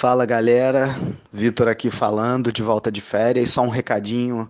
[0.00, 0.98] Fala galera,
[1.30, 3.50] Vitor aqui falando, de volta de férias.
[3.50, 4.48] Só um recadinho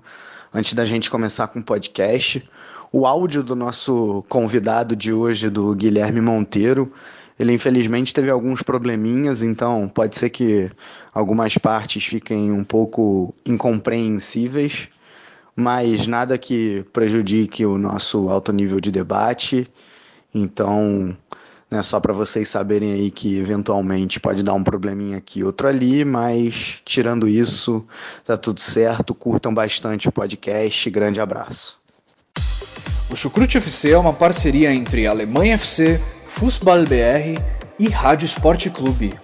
[0.54, 2.48] antes da gente começar com o podcast.
[2.92, 6.92] O áudio do nosso convidado de hoje, do Guilherme Monteiro,
[7.36, 10.70] ele infelizmente teve alguns probleminhas, então pode ser que
[11.12, 14.88] algumas partes fiquem um pouco incompreensíveis,
[15.56, 19.66] mas nada que prejudique o nosso alto nível de debate.
[20.32, 21.16] Então,
[21.70, 26.04] né, só para vocês saberem aí que eventualmente pode dar um probleminha aqui, outro ali,
[26.04, 27.84] mas tirando isso,
[28.24, 29.14] tá tudo certo.
[29.14, 30.90] Curtam bastante o podcast.
[30.90, 31.78] Grande abraço.
[33.08, 37.40] O Chucrute FC é uma parceria entre Alemanha FC, Fußball BR
[37.78, 39.14] e Rádio Esporte Clube.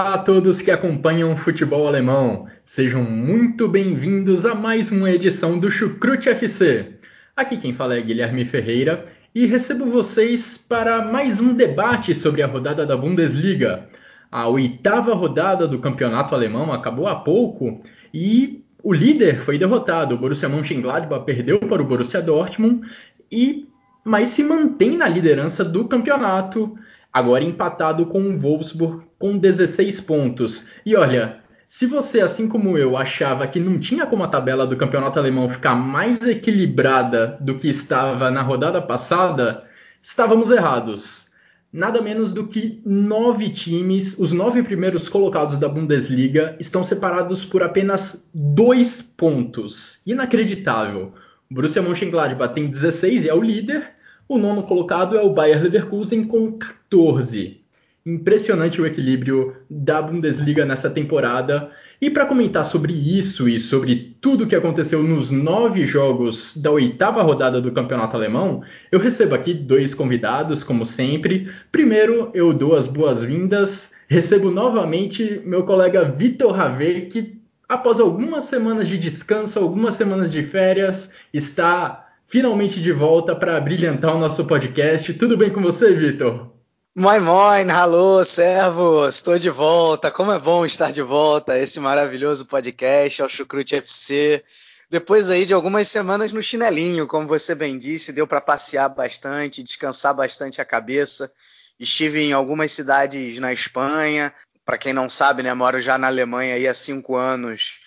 [0.00, 2.46] Olá a todos que acompanham o futebol alemão.
[2.64, 6.94] Sejam muito bem-vindos a mais uma edição do Chucrute FC.
[7.36, 12.46] Aqui quem fala é Guilherme Ferreira e recebo vocês para mais um debate sobre a
[12.46, 13.88] rodada da Bundesliga.
[14.32, 20.14] A oitava rodada do campeonato alemão acabou há pouco e o líder foi derrotado.
[20.14, 22.88] O Borussia Mönchengladbach perdeu para o Borussia Dortmund
[23.30, 23.68] e
[24.02, 26.74] mas se mantém na liderança do campeonato
[27.12, 30.66] agora empatado com o Wolfsburg com 16 pontos.
[30.84, 34.76] E olha, se você, assim como eu, achava que não tinha como a tabela do
[34.76, 39.62] campeonato alemão ficar mais equilibrada do que estava na rodada passada,
[40.02, 41.30] estávamos errados.
[41.70, 47.62] Nada menos do que nove times, os nove primeiros colocados da Bundesliga, estão separados por
[47.62, 50.00] apenas dois pontos.
[50.06, 51.12] Inacreditável.
[51.48, 53.90] O Borussia Mönchengladbach tem 16 e é o líder.
[54.26, 57.59] O nono colocado é o Bayer Leverkusen com 14.
[58.04, 61.70] Impressionante o equilíbrio da Bundesliga nessa temporada.
[62.00, 66.70] E para comentar sobre isso e sobre tudo o que aconteceu nos nove jogos da
[66.70, 71.50] oitava rodada do campeonato alemão, eu recebo aqui dois convidados, como sempre.
[71.70, 73.92] Primeiro, eu dou as boas-vindas.
[74.08, 77.38] Recebo novamente meu colega Vitor Rave, que
[77.68, 84.16] após algumas semanas de descanso, algumas semanas de férias, está finalmente de volta para brilhantar
[84.16, 85.12] o nosso podcast.
[85.14, 86.49] Tudo bem com você, Vitor?
[86.92, 90.10] Moin, moin, alô, servos, estou de volta.
[90.10, 94.44] Como é bom estar de volta a esse maravilhoso podcast, ao Chucrute FC.
[94.90, 99.62] Depois aí de algumas semanas no chinelinho, como você bem disse, deu para passear bastante,
[99.62, 101.32] descansar bastante a cabeça.
[101.78, 104.34] Estive em algumas cidades na Espanha.
[104.64, 107.78] Para quem não sabe, né, moro já na Alemanha aí há cinco anos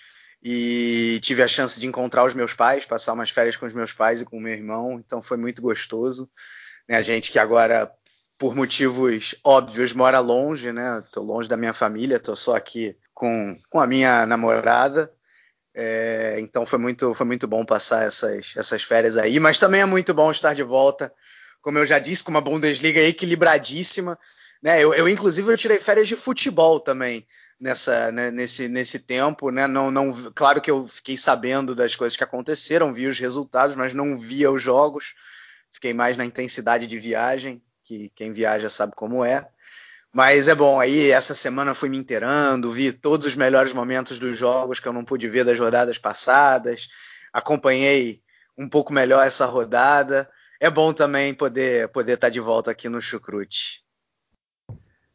[0.42, 3.92] e tive a chance de encontrar os meus pais, passar umas férias com os meus
[3.92, 6.26] pais e com o meu irmão, então foi muito gostoso.
[6.88, 7.90] Né, a gente que agora,
[8.38, 11.00] por motivos óbvios, mora longe, né?
[11.00, 15.12] Estou longe da minha família, estou só aqui com, com a minha namorada.
[15.74, 19.84] É, então foi muito, foi muito bom passar essas, essas férias aí, mas também é
[19.84, 21.12] muito bom estar de volta,
[21.60, 24.18] como eu já disse, com uma Bundesliga equilibradíssima.
[24.62, 24.82] Né?
[24.82, 27.26] Eu, eu, inclusive, eu tirei férias de futebol também
[27.60, 29.66] nessa, né, nesse, nesse tempo, né?
[29.66, 33.94] Não, não, claro que eu fiquei sabendo das coisas que aconteceram, vi os resultados, mas
[33.94, 35.14] não via os jogos.
[35.70, 39.46] Fiquei mais na intensidade de viagem, que quem viaja sabe como é.
[40.12, 44.36] Mas é bom, aí essa semana fui me inteirando, vi todos os melhores momentos dos
[44.36, 46.88] jogos que eu não pude ver das rodadas passadas,
[47.32, 48.20] acompanhei
[48.56, 50.28] um pouco melhor essa rodada.
[50.60, 53.82] É bom também poder poder estar de volta aqui no Chucrute.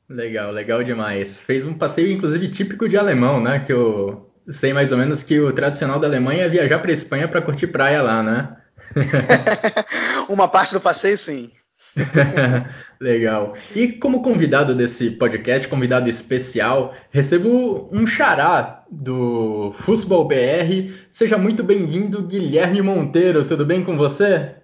[0.10, 1.40] Legal, legal demais.
[1.40, 3.60] Fez um passeio, inclusive, típico de alemão, né?
[3.60, 7.28] Que eu sei mais ou menos que o tradicional da Alemanha é viajar para Espanha
[7.28, 8.58] para curtir praia lá, né?
[10.28, 11.52] Uma parte do passeio, sim.
[13.00, 13.54] Legal.
[13.76, 20.94] E como convidado desse podcast, convidado especial, recebo um xará do Futebol BR.
[21.12, 23.48] Seja muito bem-vindo, Guilherme Monteiro.
[23.48, 24.56] Tudo bem com você?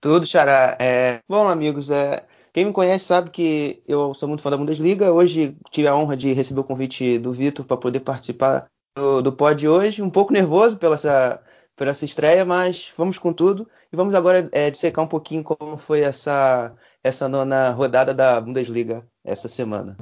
[0.00, 0.76] Tudo, xará.
[0.80, 1.20] É...
[1.28, 2.24] Bom, amigos, é...
[2.52, 5.12] Quem me conhece sabe que eu sou muito fã da Bundesliga.
[5.12, 8.66] Hoje tive a honra de receber o convite do Vitor para poder participar
[8.96, 10.00] do, do pod hoje.
[10.00, 11.42] Um pouco nervoso pela essa,
[11.76, 13.68] pela essa estreia, mas vamos com tudo.
[13.92, 16.74] E vamos agora é, dissecar um pouquinho como foi essa,
[17.04, 19.96] essa nona rodada da Bundesliga essa semana.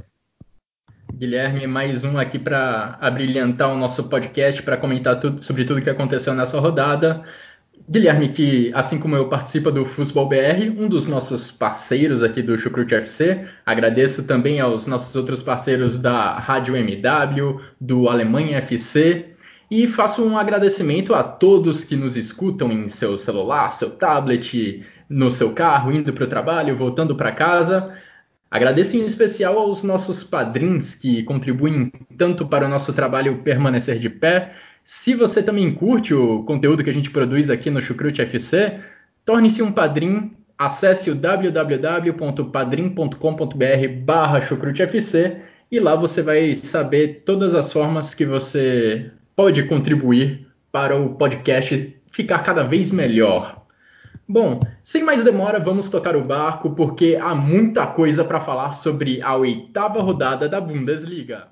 [1.13, 5.91] Guilherme, mais um aqui para abrilhantar o nosso podcast, para comentar tudo, sobre tudo que
[5.91, 7.25] aconteceu nessa rodada.
[7.89, 12.59] Guilherme, que assim como eu participa do Futebol BR, um dos nossos parceiros aqui do
[12.59, 13.47] Chucrute FC.
[13.67, 19.34] Agradeço também aos nossos outros parceiros da Rádio MW, do Alemanha FC.
[19.71, 25.31] E faço um agradecimento a todos que nos escutam em seu celular, seu tablet, no
[25.31, 27.93] seu carro, indo para o trabalho, voltando para casa.
[28.51, 34.09] Agradeço em especial aos nossos padrinhos que contribuem tanto para o nosso trabalho permanecer de
[34.09, 34.53] pé.
[34.85, 38.79] Se você também curte o conteúdo que a gente produz aqui no Chucrute FC,
[39.25, 40.31] torne-se um padrinho.
[40.57, 45.37] Acesse o www.padrim.com.br barra chucrutefc
[45.69, 51.97] e lá você vai saber todas as formas que você pode contribuir para o podcast
[52.11, 53.63] ficar cada vez melhor.
[54.27, 59.21] Bom, sem mais demora, vamos tocar o barco porque há muita coisa para falar sobre
[59.21, 61.49] a oitava rodada da Bundesliga.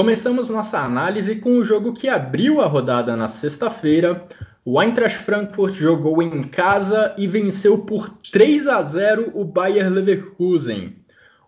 [0.00, 4.26] Começamos nossa análise com o jogo que abriu a rodada na sexta-feira,
[4.64, 10.96] o Eintracht Frankfurt jogou em casa e venceu por 3 a 0 o Bayer Leverkusen.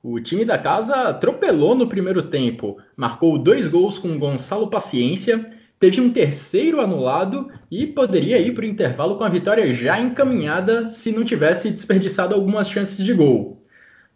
[0.03, 5.51] O time da casa atropelou no primeiro tempo, marcou dois gols com Gonçalo Paciência,
[5.81, 10.89] teve um terceiro anulado e poderia ir para o intervalo com a vitória já encaminhada
[10.89, 13.65] se não tivesse desperdiçado algumas chances de gol.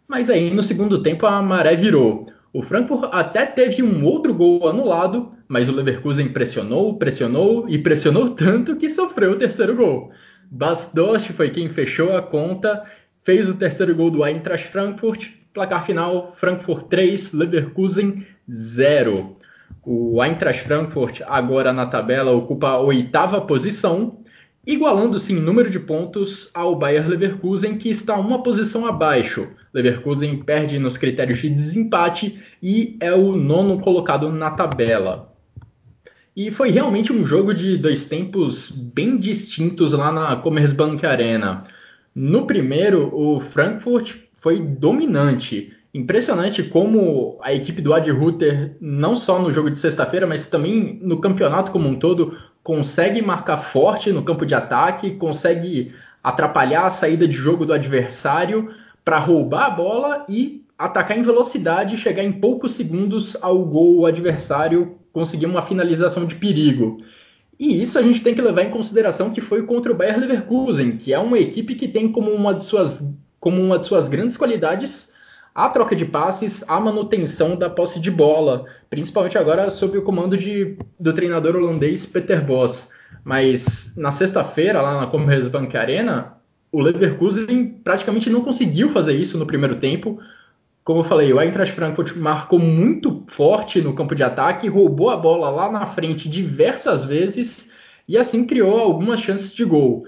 [0.07, 2.27] Mas aí no segundo tempo a maré virou.
[2.53, 8.29] O Frankfurt até teve um outro gol anulado, mas o Leverkusen pressionou, pressionou e pressionou
[8.29, 10.11] tanto que sofreu o terceiro gol.
[10.49, 12.83] Bas Dost foi quem fechou a conta,
[13.23, 19.37] fez o terceiro gol do Eintracht Frankfurt, placar final Frankfurt 3, Leverkusen 0.
[19.85, 24.19] O Eintracht Frankfurt agora na tabela ocupa a oitava posição,
[24.67, 29.47] igualando-se em número de pontos ao Bayer Leverkusen, que está uma posição abaixo.
[29.73, 35.33] Leverkusen perde nos critérios de desempate e é o nono colocado na tabela.
[36.35, 41.61] E foi realmente um jogo de dois tempos bem distintos lá na Commerzbank Arena.
[42.13, 45.73] No primeiro, o Frankfurt foi dominante.
[45.93, 50.99] Impressionante como a equipe do Ad Ruther, não só no jogo de sexta-feira, mas também
[51.01, 52.37] no campeonato como um todo,
[52.67, 58.69] consegue marcar forte no campo de ataque, consegue atrapalhar a saída de jogo do adversário
[59.05, 64.05] para roubar a bola e atacar em velocidade e chegar em poucos segundos ao gol
[64.05, 66.97] adversário conseguir uma finalização de perigo.
[67.57, 70.97] E isso a gente tem que levar em consideração que foi contra o Bayer Leverkusen,
[70.97, 73.01] que é uma equipe que tem como uma de suas,
[73.39, 75.13] como uma de suas grandes qualidades
[75.57, 80.37] a troca de passes, a manutenção da posse de bola, principalmente agora sob o comando
[80.37, 82.89] de, do treinador holandês Peter Bosz.
[83.23, 86.37] Mas na sexta-feira, lá na Commerzbank Arena,
[86.71, 90.19] o Leverkusen praticamente não conseguiu fazer isso no primeiro tempo.
[90.83, 95.17] Como eu falei, o Eintracht Frankfurt marcou muito forte no campo de ataque, roubou a
[95.17, 97.71] bola lá na frente diversas vezes
[98.07, 100.05] e assim criou algumas chances de gol.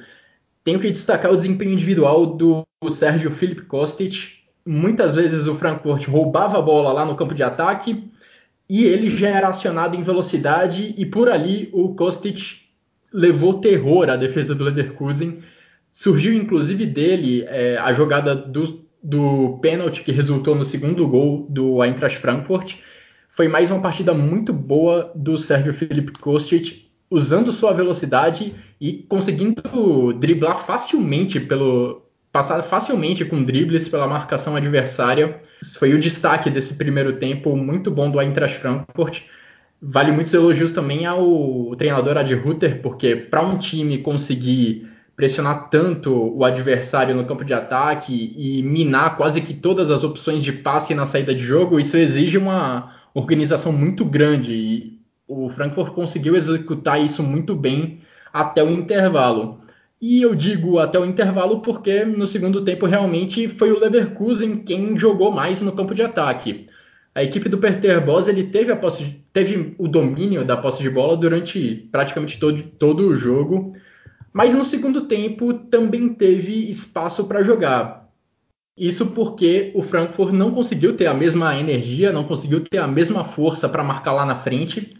[0.63, 4.38] Tenho que destacar o desempenho individual do Sérgio Filip Kostic.
[4.71, 8.07] Muitas vezes o Frankfurt roubava a bola lá no campo de ataque
[8.69, 12.59] e ele já era acionado em velocidade e por ali o Kostic
[13.11, 15.39] levou terror à defesa do Leverkusen.
[15.91, 21.83] Surgiu inclusive dele é, a jogada do do pênalti que resultou no segundo gol do
[21.83, 22.75] Eintracht Frankfurt.
[23.27, 30.13] Foi mais uma partida muito boa do Sérgio Felipe Kostic, usando sua velocidade e conseguindo
[30.13, 35.41] driblar facilmente pelo passar facilmente com dribles pela marcação adversária.
[35.77, 39.23] Foi o destaque desse primeiro tempo muito bom do Eintracht Frankfurt.
[39.81, 46.13] Vale muitos elogios também ao treinador Adi Rutter, porque para um time conseguir pressionar tanto
[46.13, 50.95] o adversário no campo de ataque e minar quase que todas as opções de passe
[50.95, 57.01] na saída de jogo, isso exige uma organização muito grande e o Frankfurt conseguiu executar
[57.01, 57.99] isso muito bem
[58.31, 59.59] até o intervalo.
[60.01, 64.97] E eu digo até o intervalo porque no segundo tempo realmente foi o Leverkusen quem
[64.97, 66.67] jogou mais no campo de ataque.
[67.13, 71.17] A equipe do Peter Bosz ele teve, posse, teve o domínio da posse de bola
[71.17, 73.73] durante praticamente todo, todo o jogo.
[74.31, 78.09] Mas no segundo tempo também teve espaço para jogar.
[78.77, 83.25] Isso porque o Frankfurt não conseguiu ter a mesma energia, não conseguiu ter a mesma
[83.25, 84.93] força para marcar lá na frente,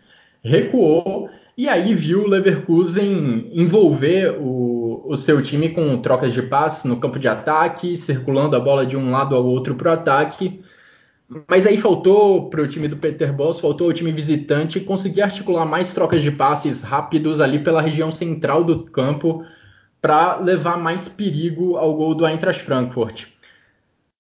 [0.44, 6.88] recuou e aí viu o Leverkusen envolver o, o seu time com trocas de passe
[6.88, 10.62] no campo de ataque, circulando a bola de um lado ao outro para o ataque.
[11.48, 15.66] Mas aí faltou para o time do Peter Boss, faltou o time visitante conseguir articular
[15.66, 19.46] mais trocas de passes rápidos ali pela região central do campo
[20.02, 23.26] para levar mais perigo ao gol do Eintracht Frankfurt.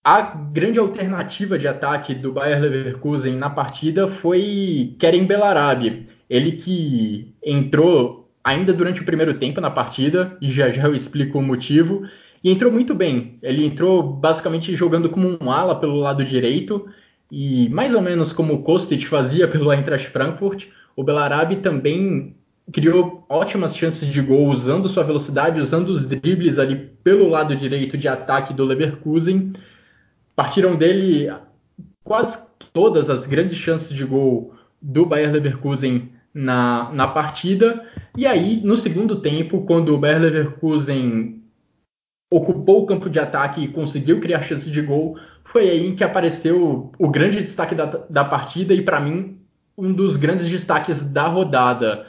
[0.03, 7.33] A grande alternativa de ataque do Bayer Leverkusen na partida foi Kerem Belarabi, ele que
[7.43, 12.03] entrou ainda durante o primeiro tempo na partida, e já já eu explico o motivo,
[12.43, 13.37] e entrou muito bem.
[13.41, 16.87] Ele entrou basicamente jogando como um ala pelo lado direito,
[17.31, 22.35] e mais ou menos como o Kostic fazia pelo Eintracht Frankfurt, o Belarabi também
[22.71, 27.97] criou ótimas chances de gol usando sua velocidade, usando os dribles ali pelo lado direito
[27.97, 29.53] de ataque do Leverkusen.
[30.35, 31.31] Partiram dele
[32.03, 32.41] quase
[32.73, 37.85] todas as grandes chances de gol do Bayer Leverkusen na, na partida.
[38.17, 41.43] E aí, no segundo tempo, quando o Bayer Leverkusen
[42.31, 46.91] ocupou o campo de ataque e conseguiu criar chances de gol, foi aí que apareceu
[46.97, 49.37] o grande destaque da, da partida e, para mim,
[49.77, 52.05] um dos grandes destaques da rodada.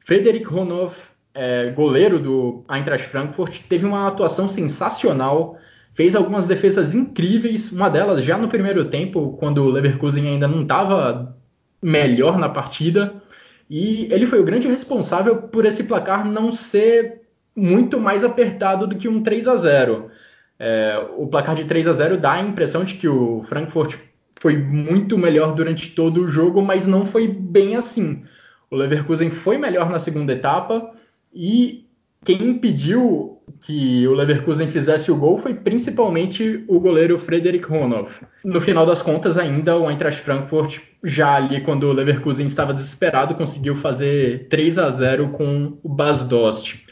[0.00, 0.94] Frederic Ronov,
[1.34, 5.58] é, goleiro do Eintracht Frankfurt, teve uma atuação sensacional,
[5.92, 10.62] fez algumas defesas incríveis, uma delas já no primeiro tempo, quando o Leverkusen ainda não
[10.62, 11.36] estava
[11.82, 13.22] melhor na partida,
[13.68, 17.22] e ele foi o grande responsável por esse placar não ser
[17.56, 20.10] muito mais apertado do que um 3 a 0.
[20.58, 23.96] É, o placar de 3 a 0 dá a impressão de que o Frankfurt
[24.36, 28.22] foi muito melhor durante todo o jogo, mas não foi bem assim.
[28.70, 30.90] O Leverkusen foi melhor na segunda etapa
[31.32, 31.86] e
[32.24, 33.33] quem impediu
[33.66, 38.10] que o Leverkusen fizesse o gol foi principalmente o goleiro Frederic Ronov.
[38.44, 43.34] No final das contas, ainda o Eintracht Frankfurt, já ali quando o Leverkusen estava desesperado,
[43.34, 46.84] conseguiu fazer 3 a 0 com o Bas Dost.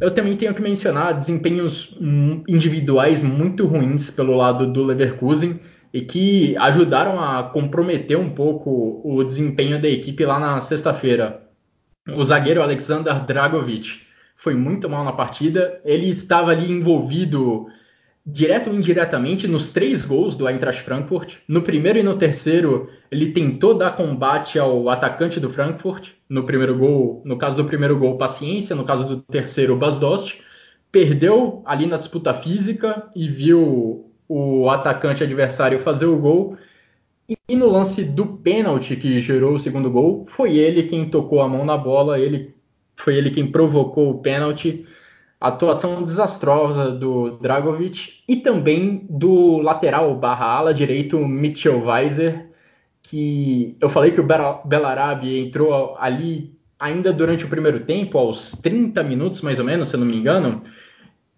[0.00, 1.96] Eu também tenho que mencionar desempenhos
[2.48, 5.60] individuais muito ruins pelo lado do Leverkusen
[5.92, 11.42] e que ajudaram a comprometer um pouco o desempenho da equipe lá na sexta-feira.
[12.14, 14.07] O zagueiro Alexander Dragovic
[14.38, 15.80] foi muito mal na partida.
[15.84, 17.66] Ele estava ali envolvido
[18.24, 21.38] direto ou indiretamente nos três gols do Eintracht Frankfurt.
[21.48, 26.12] No primeiro e no terceiro, ele tentou dar combate ao atacante do Frankfurt.
[26.28, 28.76] No primeiro gol, no caso do primeiro gol, paciência.
[28.76, 30.40] No caso do terceiro, Basdost.
[30.92, 36.56] Perdeu ali na disputa física e viu o atacante adversário fazer o gol.
[37.48, 41.48] E no lance do pênalti que gerou o segundo gol, foi ele quem tocou a
[41.48, 42.57] mão na bola, ele
[42.98, 44.84] foi ele quem provocou o pênalti
[45.40, 52.48] atuação desastrosa do Dragovic e também do lateral barra ala direito Mitchell Weiser,
[53.02, 54.26] que eu falei que o
[54.64, 59.96] Belarabi entrou ali ainda durante o primeiro tempo, aos 30 minutos mais ou menos, se
[59.96, 60.62] eu não me engano.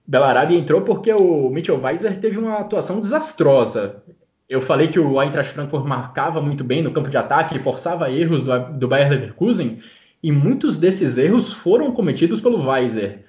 [0.07, 4.03] Belarabi entrou porque o Mitchell Weiser teve uma atuação desastrosa.
[4.49, 8.43] Eu falei que o Eintracht Frankfurt marcava muito bem no campo de ataque, forçava erros
[8.43, 9.79] do, do Leverkusen,
[10.23, 13.25] e muitos desses erros foram cometidos pelo Weiser.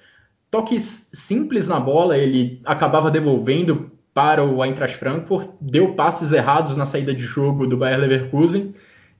[0.50, 6.84] Toques simples na bola, ele acabava devolvendo para o Eintracht Frankfurt, deu passes errados na
[6.84, 8.74] saída de jogo do Bayer Leverkusen,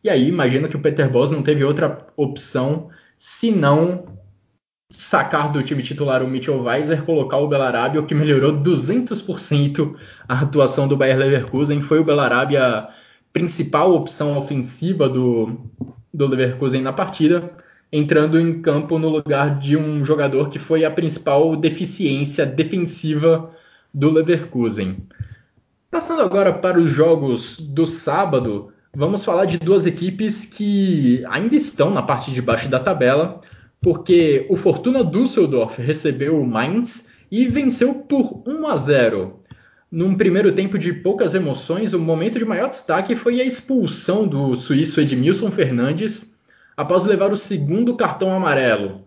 [0.05, 4.05] e aí imagina que o Peter Bosz não teve outra opção senão
[4.91, 9.95] sacar do time titular o Mitchell Weiser, colocar o Belarabi, que melhorou 200%
[10.29, 11.81] a atuação do Bayer Leverkusen.
[11.81, 12.91] Foi o Belarabi a
[13.33, 15.59] principal opção ofensiva do,
[16.13, 17.51] do Leverkusen na partida
[17.93, 23.51] entrando em campo no lugar de um jogador que foi a principal deficiência defensiva
[23.93, 24.97] do Leverkusen.
[25.91, 31.91] Passando agora para os jogos do sábado, vamos falar de duas equipes que ainda estão
[31.91, 33.43] na parte de baixo da tabela,
[33.83, 39.41] porque o Fortuna Düsseldorf recebeu o Mainz e venceu por 1 a 0.
[39.91, 44.55] Num primeiro tempo de poucas emoções, o momento de maior destaque foi a expulsão do
[44.57, 46.32] suíço Edmilson Fernandes,
[46.83, 49.03] após levar o segundo cartão amarelo.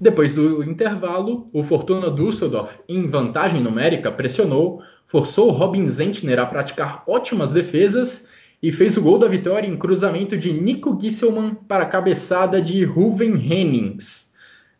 [0.00, 7.04] Depois do intervalo, o Fortuna Düsseldorf, em vantagem numérica, pressionou, forçou Robin Zentner a praticar
[7.06, 8.28] ótimas defesas
[8.60, 12.84] e fez o gol da vitória em cruzamento de Nico Gisselmann para a cabeçada de
[12.84, 14.32] Ruven Hennings.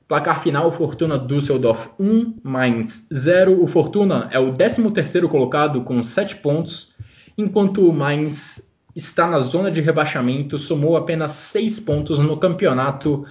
[0.09, 3.63] Placar final, Fortuna Düsseldorf 1, Mainz 0.
[3.63, 6.93] O Fortuna é o 13º colocado com 7 pontos,
[7.39, 13.27] enquanto o Mainz está na zona de rebaixamento, somou apenas seis pontos no campeonato.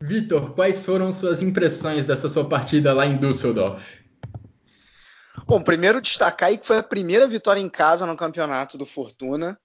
[0.00, 4.00] Vitor, quais foram suas impressões dessa sua partida lá em Düsseldorf?
[5.46, 9.58] Bom, primeiro destacar aí que foi a primeira vitória em casa no campeonato do Fortuna.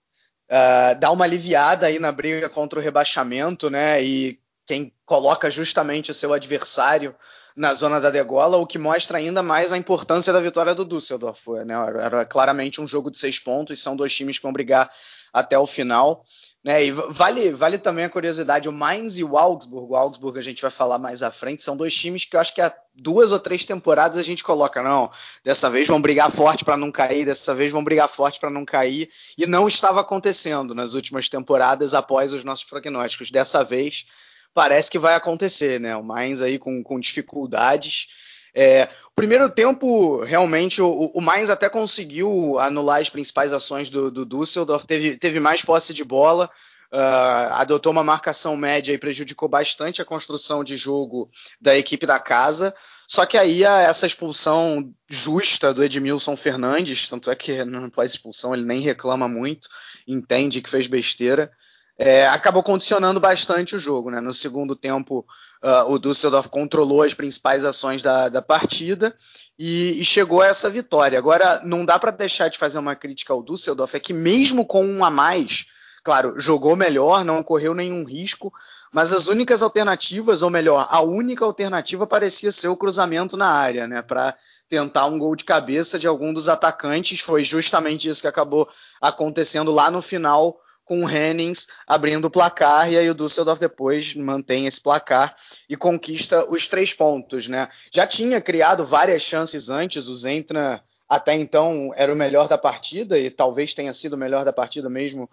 [0.49, 4.03] Uh, dá uma aliviada aí na briga contra o rebaixamento, né?
[4.03, 7.15] E quem coloca justamente o seu adversário
[7.55, 11.47] na zona da degola, o que mostra ainda mais a importância da vitória do Düsseldorf.
[11.65, 11.73] Né?
[12.01, 14.89] Era claramente um jogo de seis pontos, são dois times que vão brigar
[15.35, 16.23] até o final.
[16.63, 16.85] Né?
[16.85, 20.61] E vale, vale também a curiosidade, o Mainz e o Augsburg, o Augsburg a gente
[20.61, 23.39] vai falar mais à frente, são dois times que eu acho que há duas ou
[23.39, 25.11] três temporadas a gente coloca, não,
[25.43, 28.63] dessa vez vão brigar forte para não cair, dessa vez vão brigar forte para não
[28.63, 33.29] cair, e não estava acontecendo nas últimas temporadas após os nossos prognósticos.
[33.29, 34.07] Dessa vez
[34.53, 35.95] parece que vai acontecer, né?
[35.97, 38.07] O Mainz aí com, com dificuldades.
[38.55, 44.09] É, o primeiro tempo, realmente, o, o Mainz até conseguiu anular as principais ações do,
[44.09, 46.49] do Düsseldorf, teve, teve mais posse de bola,
[46.91, 52.19] uh, adotou uma marcação média e prejudicou bastante a construção de jogo da equipe da
[52.19, 52.73] casa.
[53.07, 58.53] Só que aí essa expulsão justa do Edmilson Fernandes, tanto é que não pós expulsão
[58.53, 59.67] ele nem reclama muito,
[60.07, 61.51] entende que fez besteira,
[61.97, 64.11] é, acabou condicionando bastante o jogo.
[64.11, 64.19] Né?
[64.19, 65.25] No segundo tempo,
[65.63, 69.15] uh, o Düsseldorf controlou as principais ações da, da partida
[69.57, 71.17] e, e, chegou a essa vitória.
[71.17, 74.85] Agora, não dá para deixar de fazer uma crítica ao Düsseldorf, é que mesmo com
[74.85, 75.67] um a mais,
[76.03, 78.51] claro, jogou melhor, não correu nenhum risco,
[78.91, 83.87] mas as únicas alternativas, ou melhor, a única alternativa parecia ser o cruzamento na área,
[83.87, 84.01] né?
[84.01, 84.35] Para
[84.67, 87.19] tentar um gol de cabeça de algum dos atacantes.
[87.19, 88.67] Foi justamente isso que acabou
[89.01, 94.15] acontecendo lá no final com o Hennings abrindo o placar e aí o Düsseldorf depois
[94.15, 95.35] mantém esse placar
[95.67, 97.67] e conquista os três pontos, né?
[97.91, 103.17] Já tinha criado várias chances antes, o Zentner até então era o melhor da partida
[103.17, 105.29] e talvez tenha sido o melhor da partida mesmo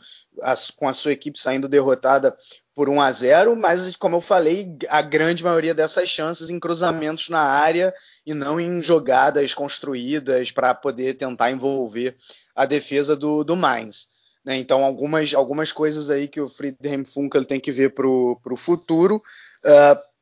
[0.77, 2.37] com a sua equipe saindo derrotada
[2.75, 7.29] por 1 a 0, mas como eu falei, a grande maioria dessas chances em cruzamentos
[7.31, 7.93] na área
[8.27, 12.17] e não em jogadas construídas para poder tentar envolver
[12.55, 14.09] a defesa do, do Mainz.
[14.45, 14.57] Né?
[14.57, 19.23] Então algumas, algumas coisas aí que o Friedhelm Funkel tem que ver para o futuro,
[19.65, 20.13] uh,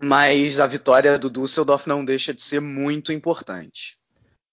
[0.00, 3.96] mas a vitória do Düsseldorf não deixa de ser muito importante.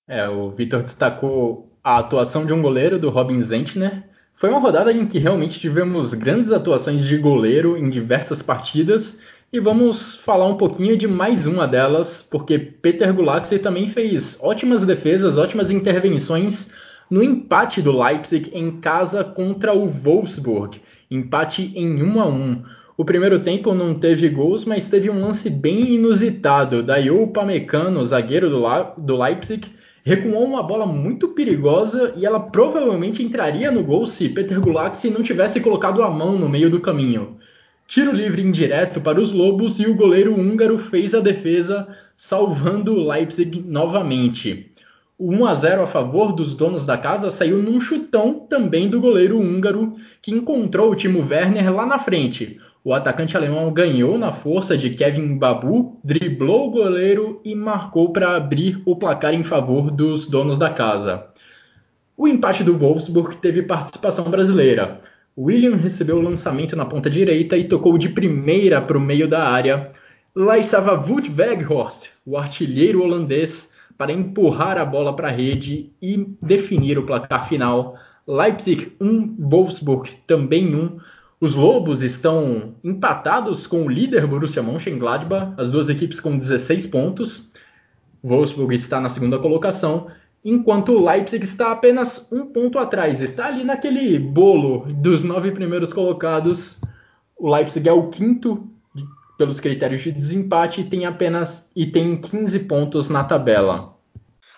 [0.07, 4.03] É, o Vitor destacou a atuação de um goleiro, do Robin Zentner.
[4.35, 9.19] Foi uma rodada em que realmente tivemos grandes atuações de goleiro em diversas partidas.
[9.53, 14.85] E vamos falar um pouquinho de mais uma delas, porque Peter Gulaxi também fez ótimas
[14.85, 16.71] defesas, ótimas intervenções
[17.11, 20.79] no empate do Leipzig em casa contra o Wolfsburg.
[21.11, 22.63] Empate em 1 a 1.
[22.95, 26.81] O primeiro tempo não teve gols, mas teve um lance bem inusitado.
[26.81, 28.61] Daí o Pamecano, zagueiro do,
[28.97, 29.67] do Leipzig,
[30.05, 35.21] recuou uma bola muito perigosa e ela provavelmente entraria no gol se Peter Gulaxi não
[35.21, 37.37] tivesse colocado a mão no meio do caminho.
[37.87, 43.05] Tiro livre indireto para os Lobos e o goleiro húngaro fez a defesa, salvando o
[43.05, 44.70] Leipzig novamente.
[45.23, 48.99] O 1 a 0 a favor dos donos da casa saiu num chutão também do
[48.99, 54.33] goleiro húngaro, que encontrou o Timo Werner lá na frente, o atacante alemão ganhou na
[54.33, 59.91] força de Kevin Babu, driblou o goleiro e marcou para abrir o placar em favor
[59.91, 61.27] dos donos da casa.
[62.17, 65.01] O empate do Wolfsburg teve participação brasileira.
[65.37, 69.47] William recebeu o lançamento na ponta direita e tocou de primeira para o meio da
[69.47, 69.91] área.
[70.35, 73.70] Lá estava Wout Weghorst, o artilheiro holandês,
[74.01, 77.95] para empurrar a bola para a rede e definir o placar final.
[78.27, 80.97] Leipzig 1, Wolfsburg também 1.
[81.39, 87.51] Os Lobos estão empatados com o líder Borussia Mönchengladbach, as duas equipes com 16 pontos.
[88.23, 90.07] Wolfsburg está na segunda colocação,
[90.43, 93.21] enquanto o Leipzig está apenas um ponto atrás.
[93.21, 96.81] Está ali naquele bolo dos nove primeiros colocados.
[97.37, 98.67] O Leipzig é o quinto
[99.37, 103.90] pelos critérios de desempate e tem apenas e tem 15 pontos na tabela.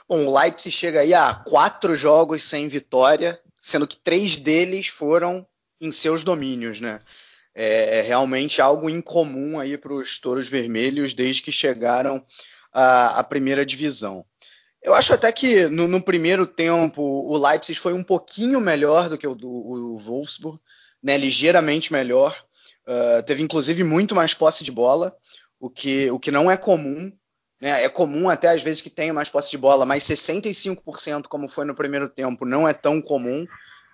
[0.07, 5.45] Bom, o Leipzig chega aí a quatro jogos sem vitória, sendo que três deles foram
[5.79, 6.99] em seus domínios, né?
[7.55, 12.23] É, é realmente algo incomum aí para os touros vermelhos desde que chegaram
[12.71, 14.25] à, à, primeira divisão.
[14.81, 19.17] Eu acho até que no, no, primeiro tempo o Leipzig foi um pouquinho melhor do
[19.17, 20.59] que o, o, o Wolfsburg,
[21.01, 21.15] né?
[21.15, 22.35] ligeiramente melhor.
[22.87, 25.15] Uh, teve inclusive muito mais posse de bola,
[25.59, 27.11] o que, o que não é comum.
[27.63, 27.85] Né?
[27.85, 31.63] É comum até às vezes que tenha mais posse de bola, mas 65% como foi
[31.63, 33.47] no primeiro tempo não é tão comum.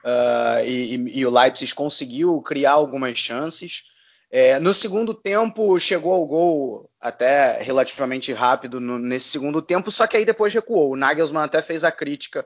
[0.03, 3.83] Uh, e, e, o Leipzig conseguiu criar algumas chances.
[4.31, 10.07] É, no segundo tempo chegou ao gol até relativamente rápido no, nesse segundo tempo, só
[10.07, 10.93] que aí depois recuou.
[10.93, 12.41] O Nagelsmann até fez a crítica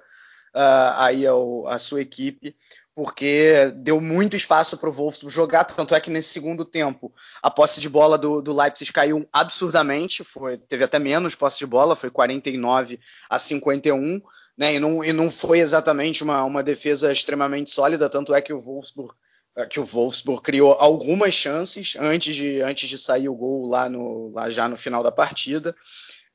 [0.53, 2.53] uh, aí ao, à sua equipe,
[2.95, 7.49] porque deu muito espaço para o Wolfsburg jogar, tanto é que nesse segundo tempo a
[7.49, 11.95] posse de bola do, do Leipzig caiu absurdamente, foi, teve até menos posse de bola,
[11.95, 14.21] foi 49 a 51,
[14.55, 18.53] né, e, não, e não foi exatamente uma, uma defesa extremamente sólida, tanto é que
[18.53, 19.13] o Wolfsburg
[19.55, 23.89] eh, que o Wolfsburg criou algumas chances antes de, antes de sair o gol lá,
[23.89, 25.75] no, lá já no final da partida.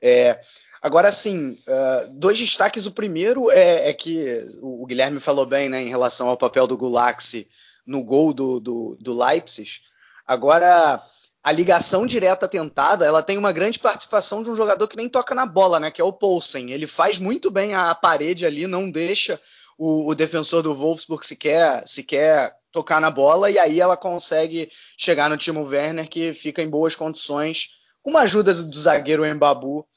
[0.01, 0.39] É,
[0.81, 2.85] agora, sim, uh, dois destaques.
[2.85, 6.77] O primeiro é, é, que o Guilherme falou bem né, em relação ao papel do
[6.77, 7.47] Gulaxi
[7.85, 9.81] no gol do, do, do Leipzig.
[10.27, 11.03] Agora,
[11.43, 15.33] a ligação direta tentada, ela tem uma grande participação de um jogador que nem toca
[15.33, 15.89] na bola, né?
[15.89, 16.71] Que é o Poulsen.
[16.71, 19.39] Ele faz muito bem a parede ali, não deixa
[19.77, 25.29] o, o defensor do Wolfsburg sequer, sequer tocar na bola e aí ela consegue chegar
[25.29, 27.69] no Timo Werner que fica em boas condições
[28.01, 29.87] com uma ajuda do zagueiro Embabu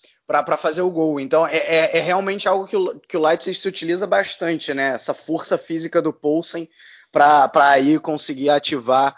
[0.41, 1.19] para fazer o gol.
[1.19, 4.95] Então é, é, é, realmente algo que o, que o Leipzig se utiliza bastante, né?
[4.95, 6.69] Essa força física do Poulsen
[7.11, 9.13] para aí conseguir ativar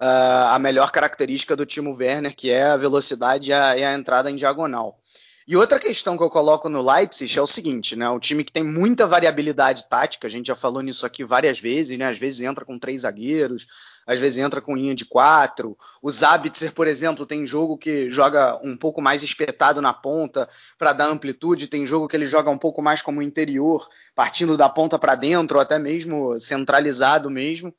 [0.00, 3.94] uh, a melhor característica do Timo Werner, que é a velocidade e a, e a
[3.94, 4.98] entrada em diagonal.
[5.46, 8.06] E outra questão que eu coloco no Leipzig é o seguinte, né?
[8.10, 11.96] Um time que tem muita variabilidade tática, a gente já falou nisso aqui várias vezes,
[11.96, 12.06] né?
[12.06, 13.66] Às vezes entra com três zagueiros,
[14.08, 15.76] às vezes entra com linha de quatro.
[16.00, 20.94] O Zabitzer, por exemplo, tem jogo que joga um pouco mais espetado na ponta para
[20.94, 24.98] dar amplitude, tem jogo que ele joga um pouco mais como interior, partindo da ponta
[24.98, 27.74] para dentro, ou até mesmo centralizado mesmo.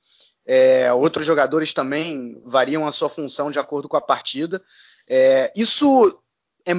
[0.45, 4.61] É, outros jogadores também variam a sua função de acordo com a partida.
[5.07, 6.21] É, isso
[6.63, 6.73] é,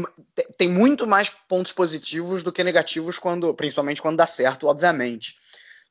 [0.56, 5.34] tem muito mais pontos positivos do que negativos quando, principalmente quando dá certo, obviamente.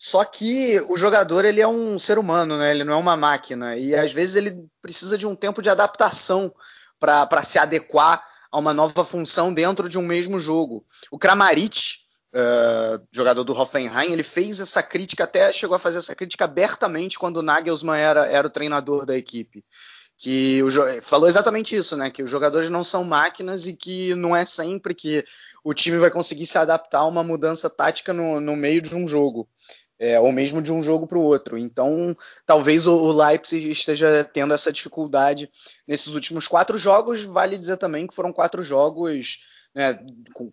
[0.01, 2.71] Só que o jogador ele é um ser humano, né?
[2.71, 6.53] Ele não é uma máquina e às vezes ele precisa de um tempo de adaptação
[6.97, 10.85] para se adequar a uma nova função dentro de um mesmo jogo.
[11.11, 11.97] O Kramaric,
[12.33, 17.19] uh, jogador do Hoffenheim, ele fez essa crítica até chegou a fazer essa crítica abertamente
[17.19, 19.65] quando o Nagelsmann era, era o treinador da equipe
[20.19, 20.69] que o,
[21.01, 22.11] falou exatamente isso, né?
[22.11, 25.23] Que os jogadores não são máquinas e que não é sempre que
[25.63, 29.07] o time vai conseguir se adaptar a uma mudança tática no, no meio de um
[29.07, 29.47] jogo.
[29.99, 31.57] É, ou mesmo de um jogo para o outro.
[31.57, 35.49] Então, talvez o, o, Leipzig esteja tendo essa dificuldade
[35.85, 37.23] nesses últimos quatro jogos.
[37.23, 39.39] Vale dizer também que foram quatro jogos
[39.75, 39.99] né,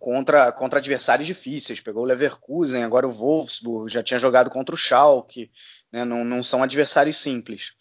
[0.01, 1.81] contra, contra adversários difíceis.
[1.81, 5.49] Pegou o Leverkusen, agora o Wolfsburg, já tinha jogado contra o Schalke.
[5.93, 7.73] Né, não, não são adversários simples.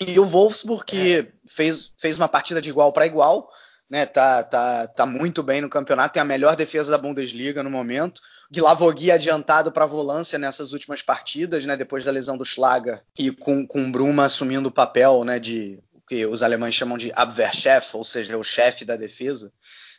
[0.00, 1.32] E o Wolfsburg, que é.
[1.48, 3.48] fez, fez uma partida de igual para igual,
[3.88, 4.04] né?
[4.04, 8.20] Tá, tá, tá muito bem no campeonato, tem a melhor defesa da Bundesliga no momento.
[8.50, 11.76] Guilavogui adiantado para a volância nessas últimas partidas, né?
[11.76, 15.38] Depois da lesão do Schlager e com, com Bruma assumindo o papel, né?
[15.38, 19.52] De o que os alemães chamam de Abwehrchef, ou seja, o chefe da defesa,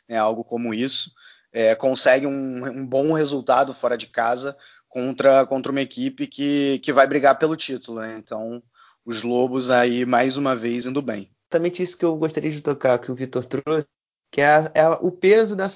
[0.08, 0.18] né?
[0.18, 1.12] Algo como isso.
[1.52, 4.56] É, consegue um, um bom resultado fora de casa
[4.88, 8.16] contra, contra uma equipe que, que vai brigar pelo título, né?
[8.18, 8.62] Então
[9.06, 11.32] os Lobos aí mais uma vez indo bem.
[11.50, 13.88] Exatamente isso que eu gostaria de tocar, que o Vitor trouxe,
[14.30, 15.70] que é, é, o peso da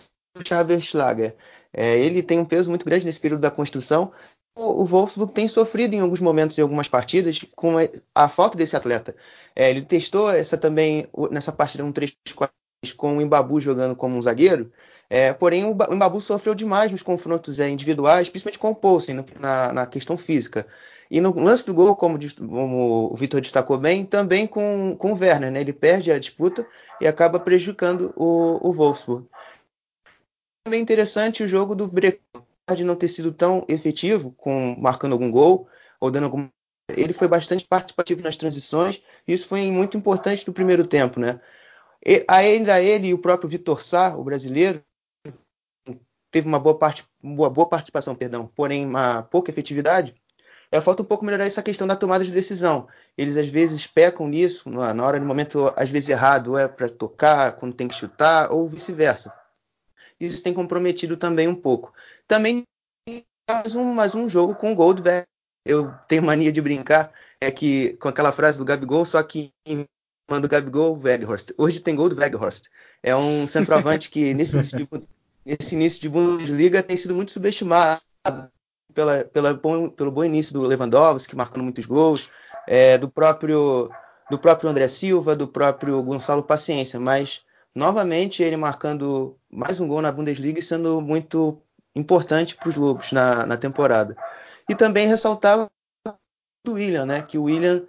[0.45, 1.36] Schaberschlager.
[1.73, 4.12] É, ele tem um peso muito grande nesse período da construção.
[4.55, 7.81] O, o Wolfsburg tem sofrido em alguns momentos, em algumas partidas, com a,
[8.13, 9.15] a falta desse atleta.
[9.55, 12.49] É, ele testou essa também nessa partida 1-3-4
[12.97, 14.71] com o Embabu jogando como um zagueiro.
[15.10, 19.73] É, porém, o, Embabu sofreu demais nos confrontos é, individuais, principalmente com o Poulsen na,
[19.73, 20.65] na questão física.
[21.10, 25.17] E no lance do gol, como, como o Vitor destacou bem, também com, com o
[25.17, 25.60] Werner, né?
[25.60, 26.65] Ele perde a disputa
[27.01, 29.27] e acaba prejudicando o, o Wolfsburg.
[30.63, 32.19] Também interessante o jogo do Brecan,
[32.76, 35.67] de não ter sido tão efetivo, com marcando algum gol
[36.00, 36.47] ou dando algum
[36.95, 41.39] ele foi bastante participativo nas transições, e isso foi muito importante no primeiro tempo, né?
[42.06, 44.84] E, ainda ele e o próprio Vitor Sá, o brasileiro,
[46.32, 50.15] teve uma boa, parte, uma boa participação, perdão, porém uma pouca efetividade.
[50.71, 52.88] É, falta um pouco melhorar essa questão da tomada de decisão.
[53.17, 57.58] Eles às vezes pecam nisso, na hora, no momento às vezes errado, é para tocar,
[57.58, 59.40] quando tem que chutar, ou vice-versa.
[60.21, 61.91] Isso tem comprometido também um pouco.
[62.27, 62.63] Também
[63.49, 65.03] mais um, mais um jogo com o gol do
[65.65, 69.51] Eu tenho mania de brincar é que com aquela frase do Gabigol, só que
[70.29, 71.51] manda o Gabigol, Weghorst.
[71.57, 72.67] Hoje tem gol do Weghorst.
[73.01, 74.88] É um centroavante que nesse início de,
[75.43, 78.01] nesse início de Bundesliga tem sido muito subestimado
[78.93, 82.29] pela, pela pelo bom início do Lewandowski, marcando muitos gols,
[82.67, 83.89] é, do próprio
[84.29, 87.43] do próprio André Silva, do próprio Gonçalo Paciência, mas
[87.75, 91.62] novamente ele marcando mais um gol na Bundesliga e sendo muito
[91.95, 94.15] importante para os Lobos na, na temporada.
[94.69, 95.67] E também ressaltar
[96.65, 97.21] do William, né?
[97.21, 97.86] Que o William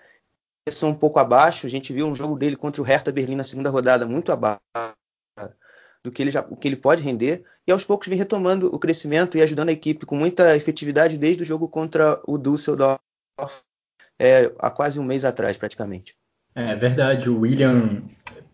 [0.64, 1.66] começou um pouco abaixo.
[1.66, 4.61] A gente viu um jogo dele contra o Hertha Berlim na segunda rodada muito abaixo
[6.05, 8.79] do que ele, já, o que ele pode render, e aos poucos vem retomando o
[8.79, 12.99] crescimento e ajudando a equipe com muita efetividade desde o jogo contra o Düsseldorf
[14.18, 16.16] é, há quase um mês atrás, praticamente.
[16.55, 18.03] É verdade, o William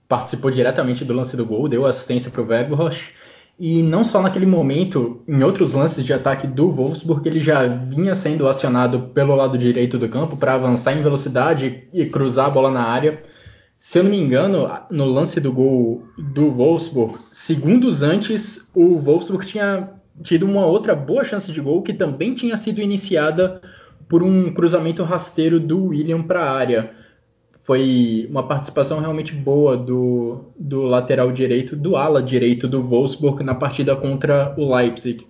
[0.08, 3.10] participou diretamente do lance do gol, deu assistência para o Weghorst,
[3.58, 8.14] e não só naquele momento, em outros lances de ataque do Wolfsburg, ele já vinha
[8.14, 12.70] sendo acionado pelo lado direito do campo para avançar em velocidade e cruzar a bola
[12.70, 13.20] na área.
[13.80, 19.44] Se eu não me engano, no lance do gol do Wolfsburg, segundos antes, o Wolfsburg
[19.44, 19.90] tinha
[20.22, 23.60] tido uma outra boa chance de gol que também tinha sido iniciada
[24.08, 26.97] por um cruzamento rasteiro do William para a área.
[27.68, 33.54] Foi uma participação realmente boa do, do lateral direito, do ala direito do Wolfsburg na
[33.54, 35.26] partida contra o Leipzig.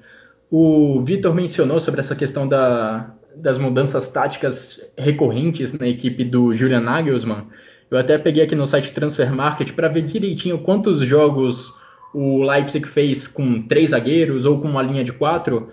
[0.49, 6.79] O Vitor mencionou sobre essa questão da, das mudanças táticas recorrentes na equipe do Julian
[6.83, 7.45] Nagelsmann,
[7.91, 11.75] eu até peguei aqui no site Transfer Market para ver direitinho quantos jogos
[12.15, 15.71] o Leipzig fez com três zagueiros ou com uma linha de quatro.